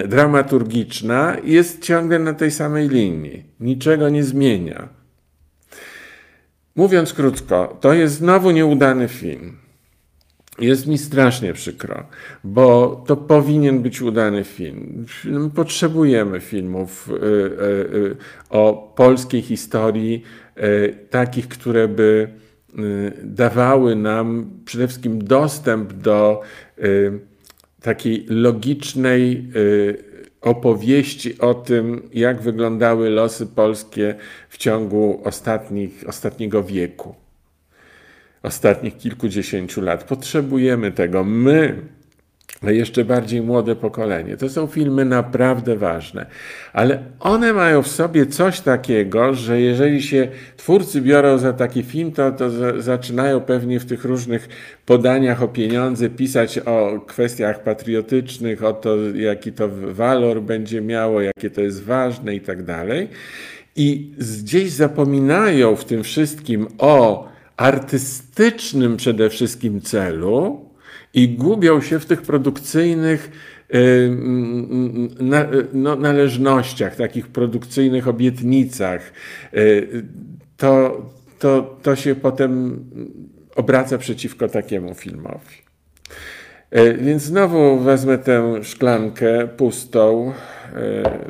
dramaturgiczna 0.08 1.36
jest 1.44 1.82
ciągle 1.82 2.18
na 2.18 2.34
tej 2.34 2.50
samej 2.50 2.88
linii. 2.88 3.44
Niczego 3.60 4.08
nie 4.08 4.24
zmienia. 4.24 4.88
Mówiąc 6.76 7.12
krótko, 7.12 7.76
to 7.80 7.92
jest 7.92 8.14
znowu 8.14 8.50
nieudany 8.50 9.08
film. 9.08 9.56
Jest 10.58 10.86
mi 10.86 10.98
strasznie 10.98 11.52
przykro, 11.52 12.06
bo 12.44 13.04
to 13.06 13.16
powinien 13.16 13.82
być 13.82 14.02
udany 14.02 14.44
film. 14.44 15.06
Potrzebujemy 15.54 16.40
filmów 16.40 17.08
y, 17.08 17.12
y, 17.14 18.16
o 18.50 18.92
polskiej 18.96 19.42
historii, 19.42 20.22
takich, 21.10 21.48
które 21.48 21.88
by 21.88 22.28
dawały 23.22 23.96
nam 23.96 24.50
przede 24.64 24.88
wszystkim 24.88 25.24
dostęp 25.24 25.92
do 25.92 26.40
y, 26.78 27.20
takiej 27.82 28.26
logicznej 28.28 29.48
y, 29.56 30.04
opowieści 30.40 31.38
o 31.38 31.54
tym, 31.54 32.08
jak 32.12 32.40
wyglądały 32.40 33.10
losy 33.10 33.46
polskie 33.46 34.14
w 34.48 34.58
ciągu 34.58 35.20
ostatnich, 35.24 36.04
ostatniego 36.06 36.62
wieku, 36.62 37.14
ostatnich 38.42 38.96
kilkudziesięciu 38.96 39.80
lat. 39.80 40.04
Potrzebujemy 40.04 40.92
tego. 40.92 41.24
My, 41.24 41.76
jeszcze 42.70 43.04
bardziej 43.04 43.42
młode 43.42 43.76
pokolenie. 43.76 44.36
To 44.36 44.48
są 44.48 44.66
filmy 44.66 45.04
naprawdę 45.04 45.76
ważne, 45.76 46.26
ale 46.72 47.02
one 47.20 47.52
mają 47.52 47.82
w 47.82 47.88
sobie 47.88 48.26
coś 48.26 48.60
takiego, 48.60 49.34
że 49.34 49.60
jeżeli 49.60 50.02
się 50.02 50.28
twórcy 50.56 51.00
biorą 51.00 51.38
za 51.38 51.52
taki 51.52 51.82
film, 51.82 52.12
to, 52.12 52.32
to 52.32 52.50
zaczynają 52.82 53.40
pewnie 53.40 53.80
w 53.80 53.84
tych 53.84 54.04
różnych 54.04 54.48
podaniach 54.86 55.42
o 55.42 55.48
pieniądze 55.48 56.10
pisać 56.10 56.58
o 56.58 57.00
kwestiach 57.06 57.62
patriotycznych, 57.62 58.64
o 58.64 58.72
to, 58.72 58.96
jaki 59.14 59.52
to 59.52 59.68
walor 59.72 60.42
będzie 60.42 60.80
miało, 60.80 61.20
jakie 61.20 61.50
to 61.50 61.60
jest 61.60 61.84
ważne 61.84 62.34
i 62.34 62.40
tak 62.40 62.62
dalej. 62.62 63.08
I 63.76 64.10
gdzieś 64.18 64.70
zapominają 64.70 65.76
w 65.76 65.84
tym 65.84 66.02
wszystkim 66.02 66.66
o 66.78 67.28
artystycznym 67.56 68.96
przede 68.96 69.30
wszystkim 69.30 69.80
celu, 69.80 70.71
i 71.14 71.28
gubią 71.28 71.80
się 71.80 71.98
w 71.98 72.06
tych 72.06 72.22
produkcyjnych 72.22 73.30
y, 73.74 74.10
na, 75.20 75.46
no, 75.72 75.96
należnościach, 75.96 76.96
takich 76.96 77.28
produkcyjnych 77.28 78.08
obietnicach. 78.08 79.12
Y, 79.54 80.04
to, 80.56 81.02
to, 81.38 81.78
to 81.82 81.96
się 81.96 82.14
potem 82.14 82.84
obraca 83.56 83.98
przeciwko 83.98 84.48
takiemu 84.48 84.94
filmowi. 84.94 85.56
Y, 86.76 86.98
więc 87.00 87.22
znowu 87.22 87.78
wezmę 87.78 88.18
tę 88.18 88.64
szklankę 88.64 89.48
pustą, 89.56 90.32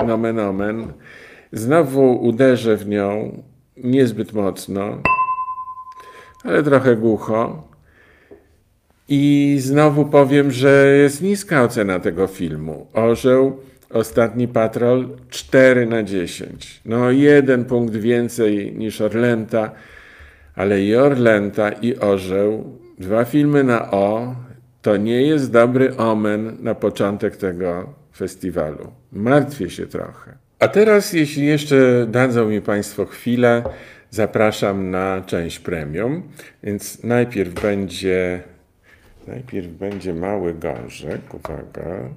nomen 0.07 0.39
omen, 0.39 0.93
znowu 1.51 2.21
uderzę 2.21 2.77
w 2.77 2.87
nią 2.87 3.43
niezbyt 3.77 4.33
mocno, 4.33 5.01
ale 6.43 6.63
trochę 6.63 6.95
głucho 6.95 7.72
i 9.09 9.55
znowu 9.59 10.05
powiem, 10.05 10.51
że 10.51 10.97
jest 10.97 11.21
niska 11.21 11.63
ocena 11.63 11.99
tego 11.99 12.27
filmu. 12.27 12.87
Orzeł, 12.93 13.59
Ostatni 13.93 14.47
Patrol 14.47 15.07
4 15.29 15.85
na 15.85 16.03
10. 16.03 16.81
No 16.85 17.11
jeden 17.11 17.65
punkt 17.65 17.95
więcej 17.95 18.73
niż 18.77 19.01
Orlęta, 19.01 19.71
ale 20.55 20.83
i 20.83 20.95
Orlęta 20.95 21.69
i 21.69 21.97
Orzeł, 21.97 22.79
dwa 22.99 23.25
filmy 23.25 23.63
na 23.63 23.91
O, 23.91 24.35
to 24.81 24.97
nie 24.97 25.21
jest 25.21 25.51
dobry 25.51 25.97
omen 25.97 26.57
na 26.59 26.75
początek 26.75 27.37
tego 27.37 27.93
festiwalu. 28.15 28.91
Martwię 29.11 29.69
się 29.69 29.87
trochę. 29.87 30.33
A 30.59 30.67
teraz, 30.67 31.13
jeśli 31.13 31.45
jeszcze 31.45 32.07
dadzą 32.09 32.49
mi 32.49 32.61
Państwo 32.61 33.05
chwilę, 33.05 33.63
zapraszam 34.09 34.91
na 34.91 35.21
część 35.25 35.59
premium. 35.59 36.23
Więc 36.63 37.03
najpierw 37.03 37.61
będzie 37.61 38.43
Najpierw 39.27 39.67
będzie 39.67 40.13
mały 40.13 40.53
gążek, 40.53 41.33
uwaga, 41.33 42.09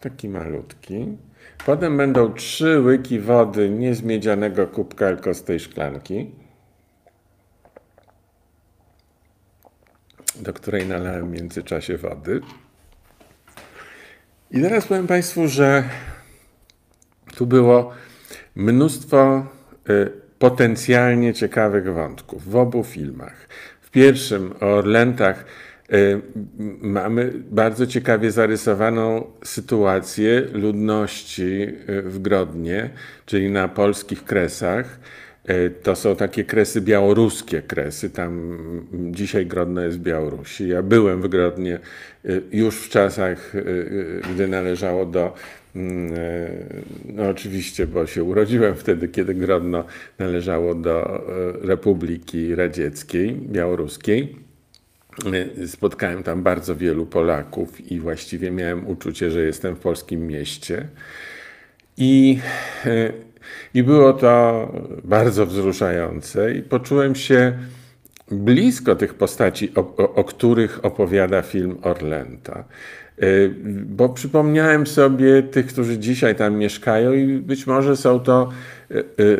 taki 0.00 0.28
malutki. 0.28 1.16
Potem 1.66 1.96
będą 1.96 2.32
trzy 2.32 2.80
łyki 2.80 3.20
wody 3.20 3.70
nie 3.70 3.94
z 3.94 4.02
miedzianego 4.02 4.66
kubka, 4.66 5.06
tylko 5.06 5.34
z 5.34 5.44
tej 5.44 5.60
szklanki, 5.60 6.30
do 10.36 10.52
której 10.52 10.86
nalałem 10.86 11.28
w 11.28 11.32
międzyczasie 11.32 11.96
wody. 11.96 12.40
I 14.50 14.62
teraz 14.62 14.86
powiem 14.86 15.06
Państwu, 15.06 15.48
że 15.48 15.84
tu 17.36 17.46
było 17.46 17.92
mnóstwo 18.54 19.46
y, 19.90 20.12
potencjalnie 20.38 21.34
ciekawych 21.34 21.94
wątków 21.94 22.50
w 22.50 22.56
obu 22.56 22.84
filmach 22.84 23.48
pierwszym 23.90 24.52
o 24.60 24.66
Orlętach 24.66 25.44
y, 25.92 26.20
mamy 26.80 27.32
bardzo 27.50 27.86
ciekawie 27.86 28.30
zarysowaną 28.30 29.26
sytuację 29.44 30.40
ludności 30.52 31.62
y, 31.88 32.02
w 32.02 32.18
Grodnie, 32.18 32.90
czyli 33.26 33.50
na 33.50 33.68
polskich 33.68 34.24
kresach. 34.24 34.98
Y, 35.50 35.72
to 35.82 35.96
są 35.96 36.16
takie 36.16 36.44
kresy 36.44 36.80
białoruskie 36.80 37.62
kresy. 37.62 38.10
Tam 38.10 38.58
dzisiaj 38.92 39.46
Grodno 39.46 39.82
jest 39.82 39.98
Białorusi. 39.98 40.68
Ja 40.68 40.82
byłem 40.82 41.22
w 41.22 41.28
Grodnie 41.28 41.78
już 42.52 42.76
w 42.76 42.88
czasach, 42.88 43.52
gdy 44.34 44.48
należało 44.48 45.06
do 45.06 45.34
no 47.04 47.28
oczywiście, 47.28 47.86
bo 47.86 48.06
się 48.06 48.24
urodziłem 48.24 48.74
wtedy, 48.74 49.08
kiedy 49.08 49.34
Grodno 49.34 49.84
należało 50.18 50.74
do 50.74 51.16
e, 51.16 51.22
Republiki 51.66 52.54
Radzieckiej, 52.54 53.32
Białoruskiej. 53.32 54.36
Spotkałem 55.66 56.22
tam 56.22 56.42
bardzo 56.42 56.76
wielu 56.76 57.06
Polaków 57.06 57.90
i 57.92 58.00
właściwie 58.00 58.50
miałem 58.50 58.86
uczucie, 58.86 59.30
że 59.30 59.40
jestem 59.40 59.76
w 59.76 59.78
polskim 59.78 60.26
mieście. 60.26 60.88
I, 61.96 62.38
i 63.74 63.82
było 63.82 64.12
to 64.12 64.72
bardzo 65.04 65.46
wzruszające, 65.46 66.54
i 66.54 66.62
poczułem 66.62 67.14
się 67.14 67.58
blisko 68.30 68.96
tych 68.96 69.14
postaci, 69.14 69.72
o, 69.74 69.80
o, 69.80 70.14
o 70.14 70.24
których 70.24 70.84
opowiada 70.84 71.42
film 71.42 71.78
Orlenta. 71.82 72.64
Bo 73.86 74.08
przypomniałem 74.08 74.86
sobie 74.86 75.42
tych, 75.42 75.66
którzy 75.66 75.98
dzisiaj 75.98 76.34
tam 76.34 76.56
mieszkają, 76.56 77.12
i 77.12 77.38
być 77.38 77.66
może 77.66 77.96
są 77.96 78.20
to 78.20 78.48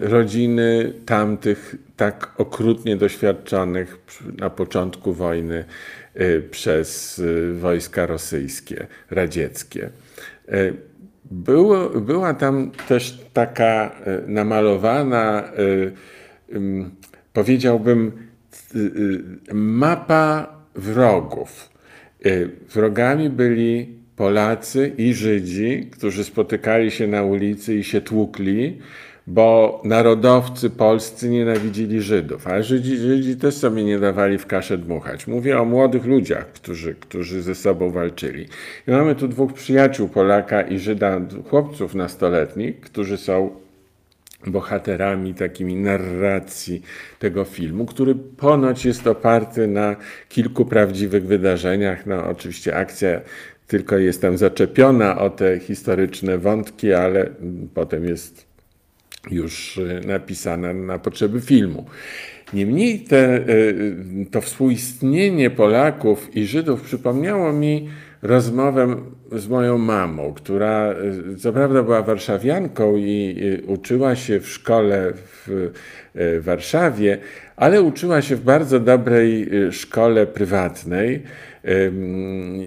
rodziny 0.01 0.93
tamtych 1.07 1.75
tak 1.97 2.33
okrutnie 2.39 2.97
doświadczonych 2.97 3.99
na 4.39 4.51
początku 4.51 5.13
wojny 5.13 5.65
przez 6.51 7.23
wojska 7.55 8.07
rosyjskie, 8.07 8.87
radzieckie. 9.11 9.91
Było, 11.31 11.89
była 11.89 12.35
tam 12.35 12.71
też 12.89 13.25
taka 13.33 13.97
namalowana, 14.27 15.45
powiedziałbym, 17.33 18.13
mapa 19.53 20.57
wrogów. 20.75 21.76
Wrogami 22.75 23.31
byli 23.31 23.89
Polacy 24.17 24.93
i 24.99 25.15
Żydzi, 25.15 25.89
którzy 25.93 26.25
spotykali 26.25 26.91
się 26.91 27.07
na 27.07 27.23
ulicy 27.23 27.75
i 27.75 27.85
się 27.85 28.01
tłukli, 28.01 28.79
bo 29.27 29.81
narodowcy 29.85 30.71
polscy 30.71 31.29
nienawidzili 31.29 32.01
Żydów, 32.01 32.47
a 32.47 32.63
Żydzi, 32.63 32.97
Żydzi 32.97 33.37
też 33.37 33.55
sobie 33.55 33.85
nie 33.85 33.99
dawali 33.99 34.39
w 34.39 34.47
kaszę 34.47 34.79
dmuchać. 34.79 35.27
Mówię 35.27 35.61
o 35.61 35.65
młodych 35.65 36.05
ludziach, 36.05 36.53
którzy, 36.53 36.95
którzy 36.95 37.43
ze 37.43 37.55
sobą 37.55 37.91
walczyli. 37.91 38.47
I 38.89 38.91
mamy 38.91 39.15
tu 39.15 39.29
dwóch 39.29 39.53
przyjaciół, 39.53 40.09
Polaka 40.09 40.63
i 40.63 40.79
Żyda, 40.79 41.21
chłopców 41.51 41.95
nastoletnich, 41.95 42.81
którzy 42.81 43.17
są 43.17 43.51
bohaterami 44.47 45.35
takimi 45.35 45.77
narracji 45.77 46.83
tego 47.19 47.45
filmu, 47.45 47.87
który 47.87 48.15
ponoć 48.15 48.85
jest 48.85 49.07
oparty 49.07 49.67
na 49.67 49.97
kilku 50.29 50.65
prawdziwych 50.65 51.27
wydarzeniach. 51.27 52.07
No, 52.07 52.27
oczywiście 52.27 52.77
akcja 52.77 53.21
tylko 53.67 53.99
jest 53.99 54.23
tam 54.23 54.39
zaczepiona 54.39 55.19
o 55.19 55.31
te 55.31 55.61
historyczne 55.61 56.39
wątki, 56.39 56.93
ale 56.93 57.31
potem 57.75 58.05
jest 58.05 58.47
już 59.31 59.77
y, 59.77 60.01
napisana 60.07 60.73
na 60.73 60.99
potrzeby 60.99 61.41
filmu. 61.41 61.87
Niemniej 62.53 63.01
te, 63.01 63.49
y, 63.49 64.27
to 64.31 64.41
współistnienie 64.41 65.51
Polaków 65.51 66.37
i 66.37 66.47
Żydów 66.47 66.83
przypomniało 66.83 67.53
mi 67.53 67.89
rozmowę 68.27 68.97
z 69.33 69.49
moją 69.49 69.79
mamą, 69.79 70.33
która 70.33 70.93
y, 71.33 71.37
co 71.37 71.53
prawda 71.53 71.83
była 71.83 72.03
warszawianką 72.03 72.97
i 72.97 73.63
uczyła 73.67 74.17
się 74.17 74.41
w 74.41 74.49
szkole 74.49 75.13
w 75.15 75.71
Warszawie, 76.41 77.19
ale 77.57 77.83
uczyła 77.83 78.23
się 78.23 78.37
w 78.37 78.41
bardzo 78.41 78.81
dobrej 78.81 79.51
szkole 79.71 80.27
prywatnej 80.27 81.23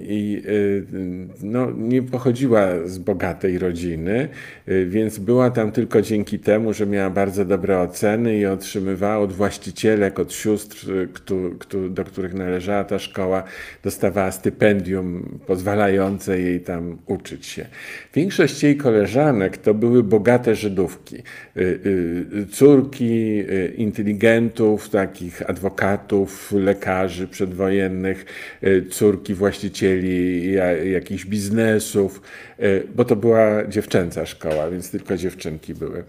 i 0.01 0.41
y, 0.45 0.85
no, 1.41 1.71
nie 1.77 2.01
pochodziła 2.01 2.67
z 2.85 2.97
bogatej 2.97 3.59
rodziny, 3.59 4.29
y, 4.69 4.85
więc 4.89 5.19
była 5.19 5.49
tam 5.49 5.71
tylko 5.71 6.01
dzięki 6.01 6.39
temu, 6.39 6.73
że 6.73 6.85
miała 6.85 7.09
bardzo 7.09 7.45
dobre 7.45 7.79
oceny 7.79 8.37
i 8.37 8.45
otrzymywała 8.45 9.17
od 9.17 9.33
właścicielek, 9.33 10.19
od 10.19 10.33
sióstr, 10.33 10.91
y, 10.91 11.89
do 11.89 12.03
których 12.03 12.33
należała 12.33 12.83
ta 12.83 12.99
szkoła, 12.99 13.43
dostawała 13.83 14.31
stypendium 14.31 15.39
pozwalające 15.47 16.39
jej 16.39 16.61
tam 16.61 16.97
uczyć 17.05 17.45
się. 17.45 17.65
Większość 18.13 18.63
jej 18.63 18.77
koleżanek 18.77 19.57
to 19.57 19.73
były 19.73 20.03
bogate 20.03 20.55
Żydówki, 20.55 21.15
córki 22.51 23.43
inteligentów, 23.77 24.89
takich 24.89 25.49
adwokatów, 25.49 26.51
lekarzy 26.51 27.27
przedwojennych, 27.27 28.25
córki 28.89 29.33
właścicieli 29.33 30.53
jakichś 30.91 31.25
biznesów, 31.25 32.21
e, 32.57 32.63
bo 32.95 33.05
to 33.05 33.15
była 33.15 33.67
dziewczęca 33.67 34.25
szkoła, 34.25 34.69
więc 34.69 34.91
tylko 34.91 35.17
dziewczynki 35.17 35.75
były. 35.75 36.03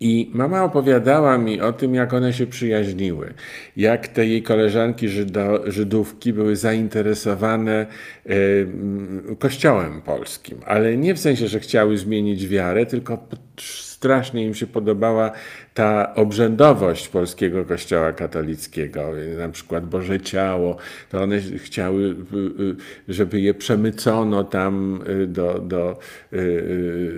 I 0.00 0.30
mama 0.34 0.64
opowiadała 0.64 1.38
mi 1.38 1.60
o 1.60 1.72
tym, 1.72 1.94
jak 1.94 2.14
one 2.14 2.32
się 2.32 2.46
przyjaźniły, 2.46 3.34
jak 3.76 4.08
te 4.08 4.26
jej 4.26 4.42
koleżanki 4.42 5.08
Żydo, 5.08 5.72
Żydówki 5.72 6.32
były 6.32 6.56
zainteresowane 6.56 7.86
y, 8.30 8.66
kościołem 9.38 10.02
polskim, 10.02 10.58
ale 10.66 10.96
nie 10.96 11.14
w 11.14 11.18
sensie, 11.18 11.48
że 11.48 11.60
chciały 11.60 11.98
zmienić 11.98 12.48
wiarę, 12.48 12.86
tylko 12.86 13.26
strasznie 13.60 14.46
im 14.46 14.54
się 14.54 14.66
podobała 14.66 15.32
ta 15.74 16.14
obrzędowość 16.14 17.08
polskiego 17.08 17.64
kościoła 17.64 18.12
katolickiego, 18.12 19.10
na 19.38 19.48
przykład 19.48 19.86
Boże 19.86 20.20
Ciało, 20.20 20.76
to 21.10 21.22
one 21.22 21.40
chciały, 21.40 22.02
y, 22.02 22.62
y, 22.62 22.76
żeby 23.08 23.40
je 23.40 23.54
przemycono 23.54 24.44
tam 24.44 25.00
y, 25.08 25.26
do, 25.26 25.58
do, 25.58 25.98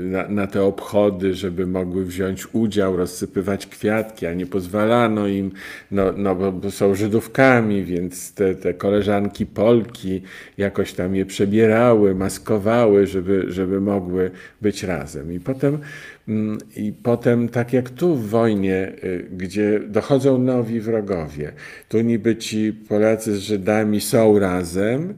na, 0.01 0.29
na 0.29 0.47
te 0.47 0.62
obchody, 0.62 1.35
żeby 1.35 1.66
mogły 1.66 2.05
wziąć 2.05 2.47
udział, 2.53 2.97
rozsypywać 2.97 3.66
kwiatki, 3.66 4.27
a 4.27 4.33
nie 4.35 4.47
pozwalano 4.47 5.27
im, 5.27 5.51
no, 5.90 6.12
no 6.16 6.35
bo, 6.35 6.71
są 6.71 6.95
Żydówkami, 6.95 7.85
więc 7.85 8.35
te, 8.35 8.55
te 8.55 8.75
koleżanki 8.75 9.47
Polki 9.47 10.23
jakoś 10.59 10.92
tam 10.92 11.16
je 11.16 11.27
przebierały, 11.27 12.14
maskowały, 12.14 13.07
żeby, 13.07 13.45
żeby 13.49 13.81
mogły 13.81 14.31
być 14.62 14.83
razem. 14.83 15.33
I 15.33 15.40
potem 15.40 15.79
I 16.77 16.93
potem, 17.03 17.49
tak 17.49 17.73
jak 17.73 17.91
tu 17.91 18.17
w 18.17 18.29
wojnie, 18.29 18.93
y, 19.05 19.27
gdzie 19.37 19.81
dochodzą 19.81 20.39
nowi 20.39 20.81
wrogowie, 20.81 21.53
tu 21.89 22.01
niby 22.01 22.37
ci 22.37 22.73
Polacy 22.73 23.37
z 23.37 23.39
Żydami 23.39 24.01
są 24.01 24.39
razem, 24.39 25.15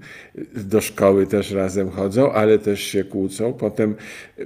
do 0.55 0.81
szkoły 0.81 1.27
też 1.27 1.51
razem 1.51 1.91
chodzą, 1.91 2.33
ale 2.33 2.59
też 2.59 2.81
się 2.81 3.05
kłócą. 3.05 3.53
Potem 3.53 3.95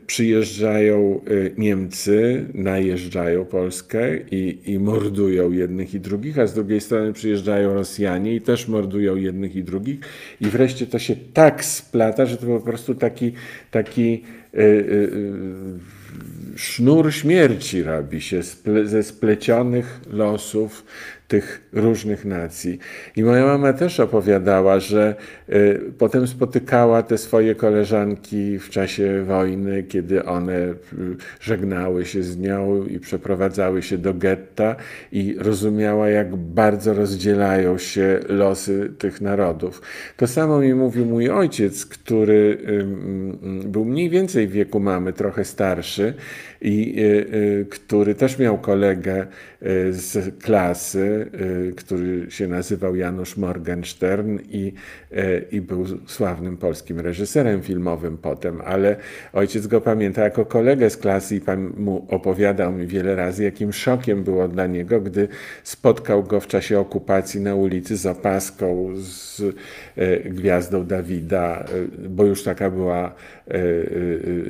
przyjeżdżają 0.07 1.21
y, 1.31 1.55
Niemcy, 1.59 2.47
najeżdżają 2.55 3.45
Polskę 3.45 4.19
i, 4.31 4.59
i 4.67 4.79
mordują 4.79 5.53
jednych 5.53 5.95
i 5.95 6.01
drugich, 6.01 6.39
a 6.39 6.47
z 6.47 6.55
drugiej 6.55 6.81
strony 6.81 7.13
przyjeżdżają 7.13 7.75
Rosjanie 7.75 8.35
i 8.35 8.41
też 8.41 8.69
mordują 8.69 9.17
jednych 9.17 9.57
i 9.57 9.65
drugich. 9.65 10.01
I 10.41 10.47
wreszcie 10.47 10.87
to 10.87 10.99
się 10.99 11.17
tak 11.33 11.65
splata, 11.65 12.27
że 12.27 12.37
to 12.37 12.47
po 12.47 12.61
prostu 12.61 12.95
taki, 12.95 13.33
taki 13.71 14.23
yy, 14.53 14.63
yy, 14.63 16.02
sznur 16.57 17.13
śmierci 17.13 17.83
robi 17.83 18.21
się 18.21 18.41
ze 18.85 19.03
splecionych 19.03 20.01
losów 20.11 20.85
tych 21.33 21.69
różnych 21.73 22.25
nacji. 22.25 22.79
I 23.17 23.23
moja 23.25 23.47
mama 23.47 23.73
też 23.73 24.01
opowiadała, 24.01 24.81
że 24.81 25.15
y, 25.49 25.81
potem 25.99 26.27
spotykała 26.27 27.03
te 27.03 27.19
swoje 27.19 27.55
koleżanki 27.55 28.59
w 28.59 28.71
czasie 28.71 29.25
wojny, 29.25 29.83
kiedy 29.83 30.25
one 30.25 30.59
y, 30.59 30.75
żegnały 31.41 32.05
się 32.05 32.23
z 32.23 32.39
nią 32.39 32.87
i 32.87 32.99
przeprowadzały 32.99 33.83
się 33.83 33.99
do 33.99 34.15
getta 34.15 34.77
i 35.13 35.37
rozumiała, 35.39 36.09
jak 36.09 36.37
bardzo 36.37 36.95
rozdzielają 36.95 37.79
się 37.79 38.21
losy 38.29 38.93
tych 38.99 39.21
narodów. 39.21 39.83
To 40.17 40.27
samo 40.27 40.61
mi 40.61 40.75
mówił 40.75 41.07
mój 41.07 41.31
ojciec, 41.31 41.87
który 41.87 42.59
y, 43.65 43.69
był 43.69 43.85
mniej 43.85 44.11
więcej 44.11 44.49
w 44.49 44.53
wieku 44.53 44.81
mamy, 44.81 45.13
trochę 45.13 45.45
starszy 45.45 46.15
i 46.65 46.97
który 47.71 48.15
też 48.15 48.39
miał 48.39 48.59
kolegę 48.59 49.27
z 49.91 50.43
klasy, 50.43 51.31
który 51.77 52.31
się 52.31 52.49
nazywał 52.49 52.97
Janusz 52.97 53.37
Morgenstern 53.37 54.39
i, 54.51 54.73
i 55.51 55.61
był 55.61 55.85
sławnym 56.07 56.57
polskim 56.57 57.01
reżyserem 57.01 57.63
filmowym 57.63 58.19
potem, 58.19 58.61
ale 58.65 58.97
ojciec 59.33 59.67
go 59.67 59.81
pamięta 59.81 60.23
jako 60.23 60.45
kolegę 60.45 60.91
z 60.91 60.97
klasy 60.97 61.37
i 61.37 61.41
pan 61.41 61.73
mu 61.77 62.07
opowiadał 62.09 62.73
mi 62.73 62.87
wiele 62.87 63.15
razy, 63.15 63.45
jakim 63.45 63.73
szokiem 63.73 64.25
było 64.25 64.49
dla 64.49 64.67
niego, 64.67 65.01
gdy 65.01 65.29
spotkał 65.63 66.25
go 66.25 66.41
w 66.41 66.47
czasie 66.47 66.79
okupacji 66.79 67.41
na 67.41 67.55
ulicy 67.55 67.97
z 67.97 68.07
opaską, 68.07 68.93
z 68.97 69.43
gwiazdą 70.25 70.85
Dawida, 70.85 71.65
bo 72.09 72.25
już 72.25 72.43
taka 72.43 72.71
była, 72.71 73.15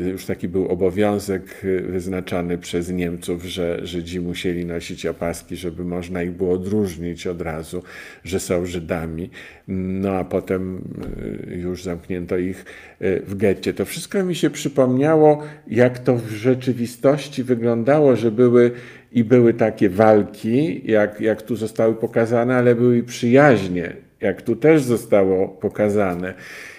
już 0.07 0.27
taki 0.27 0.49
był 0.49 0.69
obowiązek 0.69 1.43
wyznaczony 1.89 2.59
przez 2.59 2.91
Niemców, 2.91 3.45
że 3.45 3.87
Żydzi 3.87 4.21
musieli 4.21 4.67
nosić 4.67 5.07
opaski, 5.07 5.57
żeby 5.57 5.85
można 5.85 6.23
ich 6.23 6.31
było 6.31 6.53
odróżnić 6.53 7.27
od 7.27 7.43
razu, 7.43 7.83
że 8.25 8.41
są 8.41 8.67
Żydami. 8.67 9.31
No 9.69 10.11
a 10.11 10.25
potem 10.25 10.89
już 11.47 11.83
zamknięto 11.83 12.39
ich 12.39 12.65
w 13.01 13.35
getcie. 13.37 13.75
To 13.75 13.85
wszystko 13.85 14.25
mi 14.25 14.35
się 14.35 14.51
przypomniało, 14.51 15.43
jak 15.67 15.99
to 15.99 16.17
w 16.17 16.31
rzeczywistości 16.31 17.43
wyglądało, 17.43 18.17
że 18.17 18.31
były 18.31 18.71
i 19.13 19.25
były 19.25 19.55
takie 19.55 19.89
walki, 19.89 20.83
jak, 20.85 21.21
jak 21.21 21.43
tu 21.43 21.57
zostały 21.57 21.95
pokazane, 21.95 22.57
ale 22.57 22.75
były 22.75 22.99
i 22.99 23.03
przyjaźnie 23.03 23.97
jak 24.23 24.43
tu 24.43 24.57
też 24.57 24.83
zostało 24.83 25.49
pokazane, 25.49 26.35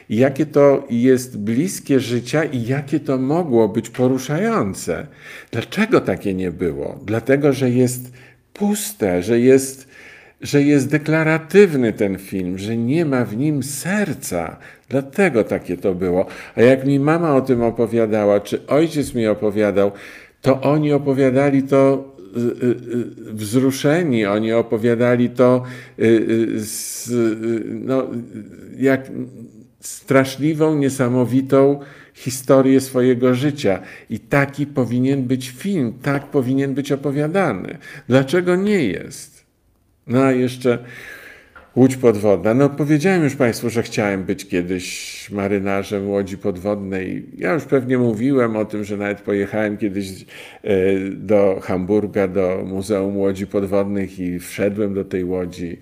jakie 0.09 0.45
to 0.45 0.87
jest 0.89 1.39
bliskie 1.39 1.99
życia 1.99 2.43
i 2.43 2.65
jakie 2.65 2.99
to 2.99 3.17
mogło 3.17 3.69
być 3.69 3.89
poruszające. 3.89 5.07
Dlaczego 5.51 6.01
takie 6.01 6.33
nie 6.33 6.51
było? 6.51 6.99
Dlatego, 7.05 7.53
że 7.53 7.69
jest 7.69 8.11
puste, 8.53 9.23
że 9.23 9.39
jest, 9.39 9.87
że 10.41 10.63
jest 10.63 10.89
deklaratywny 10.89 11.93
ten 11.93 12.17
film, 12.17 12.57
że 12.57 12.77
nie 12.77 13.05
ma 13.05 13.25
w 13.25 13.37
nim 13.37 13.63
serca. 13.63 14.57
Dlatego 14.89 15.43
takie 15.43 15.77
to 15.77 15.95
było. 15.95 16.25
A 16.55 16.61
jak 16.61 16.85
mi 16.85 16.99
mama 16.99 17.35
o 17.35 17.41
tym 17.41 17.63
opowiadała, 17.63 18.39
czy 18.39 18.67
ojciec 18.67 19.13
mi 19.13 19.27
opowiadał, 19.27 19.91
to 20.41 20.61
oni 20.61 20.93
opowiadali 20.93 21.63
to 21.63 22.13
y, 22.37 22.39
y, 22.39 22.69
y, 23.29 23.33
wzruszeni, 23.33 24.25
oni 24.25 24.53
opowiadali 24.53 25.29
to 25.29 25.63
z, 26.55 27.09
no, 27.69 28.07
jak 28.77 29.11
straszliwą, 29.87 30.75
niesamowitą 30.75 31.79
historię 32.13 32.81
swojego 32.81 33.35
życia. 33.35 33.79
I 34.09 34.19
taki 34.19 34.67
powinien 34.67 35.23
być 35.23 35.49
film, 35.49 35.93
tak 36.01 36.25
powinien 36.27 36.73
być 36.73 36.91
opowiadany. 36.91 37.77
Dlaczego 38.07 38.55
nie 38.55 38.83
jest? 38.83 39.45
No 40.07 40.23
a 40.23 40.31
jeszcze 40.31 40.79
Łódź 41.75 41.95
podwodna. 41.95 42.53
No 42.53 42.69
powiedziałem 42.69 43.23
już 43.23 43.35
Państwu, 43.35 43.69
że 43.69 43.83
chciałem 43.83 44.23
być 44.23 44.47
kiedyś 44.47 45.27
marynarzem 45.31 46.09
łodzi 46.09 46.37
podwodnej. 46.37 47.25
Ja 47.37 47.53
już 47.53 47.63
pewnie 47.63 47.97
mówiłem 47.97 48.55
o 48.55 48.65
tym, 48.65 48.83
że 48.83 48.97
nawet 48.97 49.21
pojechałem 49.21 49.77
kiedyś 49.77 50.25
e, 50.63 50.75
do 51.09 51.59
Hamburga, 51.63 52.27
do 52.27 52.63
Muzeum 52.65 53.17
Łodzi 53.17 53.47
Podwodnych 53.47 54.19
i 54.19 54.39
wszedłem 54.39 54.93
do 54.93 55.05
tej 55.05 55.23
łodzi. 55.23 55.77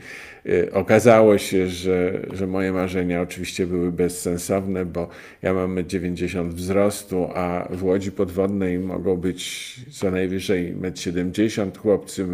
E, 0.46 0.74
okazało 0.74 1.38
się, 1.38 1.68
że, 1.68 2.20
że 2.34 2.48
moje 2.48 2.74
marzenia 2.74 3.22
oczywiście 3.22 3.68
były 3.68 3.92
bezsensowne, 3.92 4.86
bo 4.86 5.10
ja 5.42 5.54
mam 5.54 5.78
90 5.88 6.54
wzrostu, 6.54 7.28
a 7.36 7.68
w 7.72 7.84
łodzi 7.84 8.12
podwodnej 8.12 8.80
mogą 8.80 9.18
być 9.18 9.76
co 9.92 10.12
najwyżej 10.12 10.76
1,70 10.76 11.62
m, 11.62 11.72
chłopcy 11.72 12.26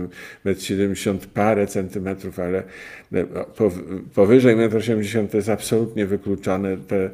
1,70 0.45 1.09
m 1.09 1.19
parę 1.33 1.67
centymetrów, 1.67 2.39
ale 2.39 2.63
e, 3.13 3.25
powyżej 4.15 4.55
1,80 4.55 5.19
m 5.19 5.27
to 5.27 5.37
jest 5.37 5.49
absolutnie 5.49 6.05
wykluczone. 6.05 6.77
Te, 6.77 7.05
e, 7.05 7.09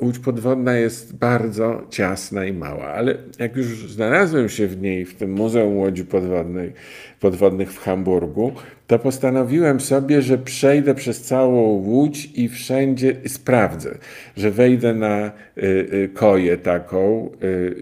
łódź 0.00 0.18
podwodna 0.18 0.76
jest 0.76 1.16
bardzo 1.16 1.86
ciasna 1.90 2.44
i 2.44 2.52
mała, 2.52 2.86
ale 2.86 3.16
jak 3.38 3.56
już 3.56 3.92
znalazłem 3.92 4.48
się 4.48 4.66
w 4.66 4.82
niej, 4.82 5.04
w 5.04 5.14
tym 5.14 5.32
Muzeum 5.32 5.76
Łodzi 5.76 6.04
Podwodnej, 6.04 6.72
Podwodnych 7.20 7.72
w 7.72 7.78
Hamburgu, 7.78 8.52
to 8.86 8.98
postanowiłem 8.98 9.80
sobie, 9.80 10.22
że 10.22 10.38
przejdę 10.38 10.94
przez 10.94 11.22
całą 11.22 11.60
łódź 11.62 12.30
i 12.34 12.48
wszędzie 12.48 13.16
sprawdzę, 13.26 13.98
że 14.36 14.50
wejdę 14.50 14.94
na 14.94 15.26
y, 15.26 15.62
y, 15.62 16.10
koję 16.14 16.56
taką 16.56 17.30
y, 17.42 17.76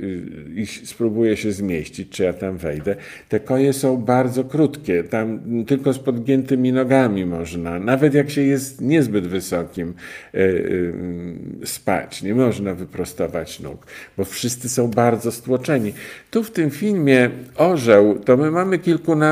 i 0.54 0.66
spróbuję 0.66 1.36
się 1.36 1.52
zmieścić, 1.52 2.08
czy 2.08 2.22
ja 2.22 2.32
tam 2.32 2.56
wejdę. 2.56 2.96
Te 3.28 3.40
koje 3.40 3.72
są 3.72 3.96
bardzo 3.96 4.44
krótkie, 4.44 5.04
tam 5.04 5.40
tylko 5.66 5.92
z 5.92 5.98
podgiętymi 5.98 6.72
nogami 6.72 7.26
można, 7.26 7.78
nawet 7.78 8.14
jak 8.14 8.30
się 8.30 8.42
jest 8.42 8.80
niezbyt 8.80 9.26
wysokim, 9.26 9.94
spać. 11.64 12.22
Nie 12.22 12.34
można 12.34 12.74
wyprostować 12.74 13.60
nóg, 13.60 13.86
bo 14.16 14.24
wszyscy 14.24 14.68
są 14.68 14.90
bardzo 14.90 15.32
stłoczeni. 15.32 15.92
Tu 16.30 16.44
w 16.44 16.50
tym 16.50 16.70
filmie 16.70 17.30
Orzeł, 17.56 18.18
to 18.24 18.36
my 18.36 18.50
mamy 18.50 18.78
kilkunastu 18.78 19.27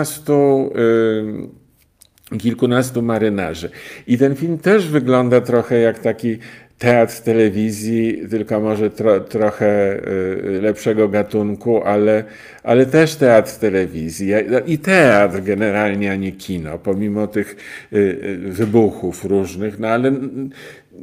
kilkunastu 2.38 3.02
marynarzy. 3.02 3.70
I 4.06 4.18
ten 4.18 4.36
film 4.36 4.58
też 4.58 4.88
wygląda 4.88 5.40
trochę 5.40 5.78
jak 5.78 5.98
taki 5.98 6.38
teatr 6.78 7.20
telewizji, 7.20 8.22
tylko 8.30 8.60
może 8.60 8.90
tro, 8.90 9.20
trochę 9.20 9.96
y, 10.08 10.60
lepszego 10.62 11.08
gatunku, 11.08 11.82
ale, 11.84 12.24
ale 12.62 12.86
też 12.86 13.14
teatr 13.14 13.52
telewizji 13.52 14.32
i 14.66 14.78
teatr 14.78 15.42
generalnie, 15.42 16.12
a 16.12 16.16
nie 16.16 16.32
kino, 16.32 16.78
pomimo 16.78 17.26
tych 17.26 17.56
y, 17.92 17.96
y, 17.96 18.38
wybuchów 18.38 19.24
różnych, 19.24 19.78
no 19.78 19.88
ale 19.88 20.12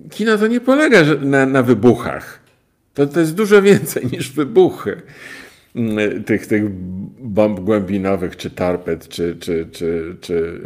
kino 0.09 0.37
to 0.37 0.47
nie 0.47 0.61
polega 0.61 1.03
na, 1.21 1.45
na 1.45 1.63
wybuchach. 1.63 2.39
To, 2.93 3.07
to 3.07 3.19
jest 3.19 3.35
dużo 3.35 3.61
więcej 3.61 4.05
niż 4.11 4.31
wybuchy. 4.31 5.01
Tych, 6.25 6.47
tych 6.47 6.69
bomb 7.19 7.59
głębinowych, 7.59 8.37
czy 8.37 8.49
torped, 8.49 9.07
czy, 9.07 9.35
czy, 9.35 9.67
czy, 9.71 10.15
czy 10.21 10.61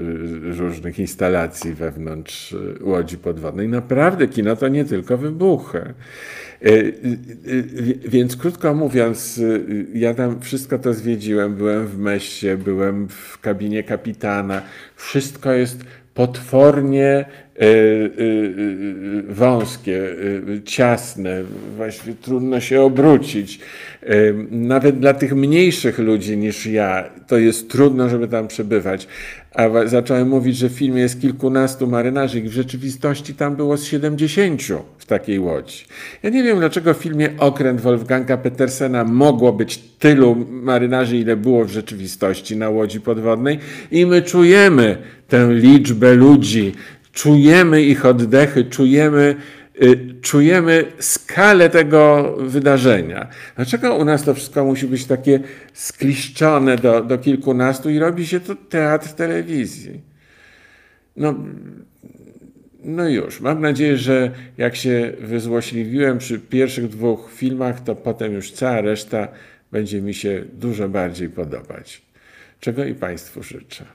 różnych 0.57 0.99
instalacji 0.99 1.73
wewnątrz 1.73 2.55
łodzi 2.81 3.17
podwodnej. 3.17 3.67
Naprawdę 3.67 4.27
kino 4.27 4.55
to 4.55 4.67
nie 4.67 4.85
tylko 4.85 5.17
wybuchy. 5.17 5.77
E, 5.77 6.71
więc 8.09 8.37
krótko 8.37 8.73
mówiąc, 8.73 9.41
ja 9.93 10.13
tam 10.13 10.39
wszystko 10.41 10.79
to 10.79 10.93
zwiedziłem. 10.93 11.55
Byłem 11.55 11.87
w 11.87 11.97
meście, 11.97 12.57
byłem 12.57 13.07
w 13.07 13.39
kabinie 13.41 13.83
kapitana. 13.83 14.61
Wszystko 14.95 15.51
jest 15.53 15.83
potwornie 16.13 17.25
wąskie, 19.29 20.01
ciasne, 20.65 21.43
właściwie 21.77 22.13
trudno 22.13 22.59
się 22.59 22.81
obrócić. 22.81 23.59
Nawet 24.51 24.99
dla 24.99 25.13
tych 25.13 25.35
mniejszych 25.35 25.99
ludzi 25.99 26.37
niż 26.37 26.65
ja, 26.65 27.09
to 27.27 27.37
jest 27.37 27.69
trudno, 27.69 28.09
żeby 28.09 28.27
tam 28.27 28.47
przebywać. 28.47 29.07
A 29.53 29.69
zacząłem 29.85 30.27
mówić, 30.27 30.57
że 30.57 30.69
w 30.69 30.71
filmie 30.71 31.01
jest 31.01 31.21
kilkunastu 31.21 31.87
marynarzy 31.87 32.39
i 32.39 32.49
w 32.49 32.51
rzeczywistości 32.51 33.33
tam 33.33 33.55
było 33.55 33.77
z 33.77 33.83
70 33.85 34.61
w 34.97 35.05
takiej 35.05 35.39
łodzi. 35.39 35.85
Ja 36.23 36.29
nie 36.29 36.43
wiem, 36.43 36.59
dlaczego 36.59 36.93
w 36.93 36.97
filmie 36.97 37.29
Okręt 37.37 37.81
Wolfganga 37.81 38.37
Petersena 38.37 39.03
mogło 39.03 39.53
być 39.53 39.77
tylu 39.77 40.45
marynarzy, 40.49 41.17
ile 41.17 41.35
było 41.35 41.65
w 41.65 41.69
rzeczywistości 41.71 42.57
na 42.57 42.69
łodzi 42.69 43.01
podwodnej 43.01 43.59
i 43.91 44.05
my 44.05 44.21
czujemy 44.21 44.97
tę 45.27 45.53
liczbę 45.53 46.13
ludzi, 46.15 46.71
czujemy 47.17 47.81
ich 47.81 48.05
oddechy, 48.05 48.65
czujemy 48.65 49.35
Y, 49.81 50.21
czujemy 50.21 50.85
skalę 50.99 51.69
tego 51.69 52.33
wydarzenia. 52.39 53.27
Dlaczego 53.55 53.95
u 53.95 54.05
nas 54.05 54.23
to 54.23 54.33
wszystko 54.33 54.65
musi 54.65 54.87
być 54.87 55.05
takie 55.05 55.39
skliszczone 55.73 56.77
do, 56.77 57.03
do 57.03 57.17
kilkunastu 57.17 57.89
i 57.89 57.99
robi 57.99 58.27
się 58.27 58.39
to 58.39 58.55
teatr 58.55 59.13
telewizji? 59.13 60.01
No, 61.15 61.35
no 62.83 63.09
już. 63.09 63.41
Mam 63.41 63.61
nadzieję, 63.61 63.97
że 63.97 64.31
jak 64.57 64.75
się 64.75 65.13
wyzłośliwiłem 65.19 66.17
przy 66.17 66.39
pierwszych 66.39 66.87
dwóch 66.87 67.31
filmach, 67.33 67.83
to 67.83 67.95
potem 67.95 68.33
już 68.33 68.51
cała 68.51 68.81
reszta 68.81 69.27
będzie 69.71 70.01
mi 70.01 70.13
się 70.13 70.43
dużo 70.53 70.89
bardziej 70.89 71.29
podobać. 71.29 72.01
Czego 72.59 72.85
i 72.85 72.95
Państwu 72.95 73.43
życzę. 73.43 73.85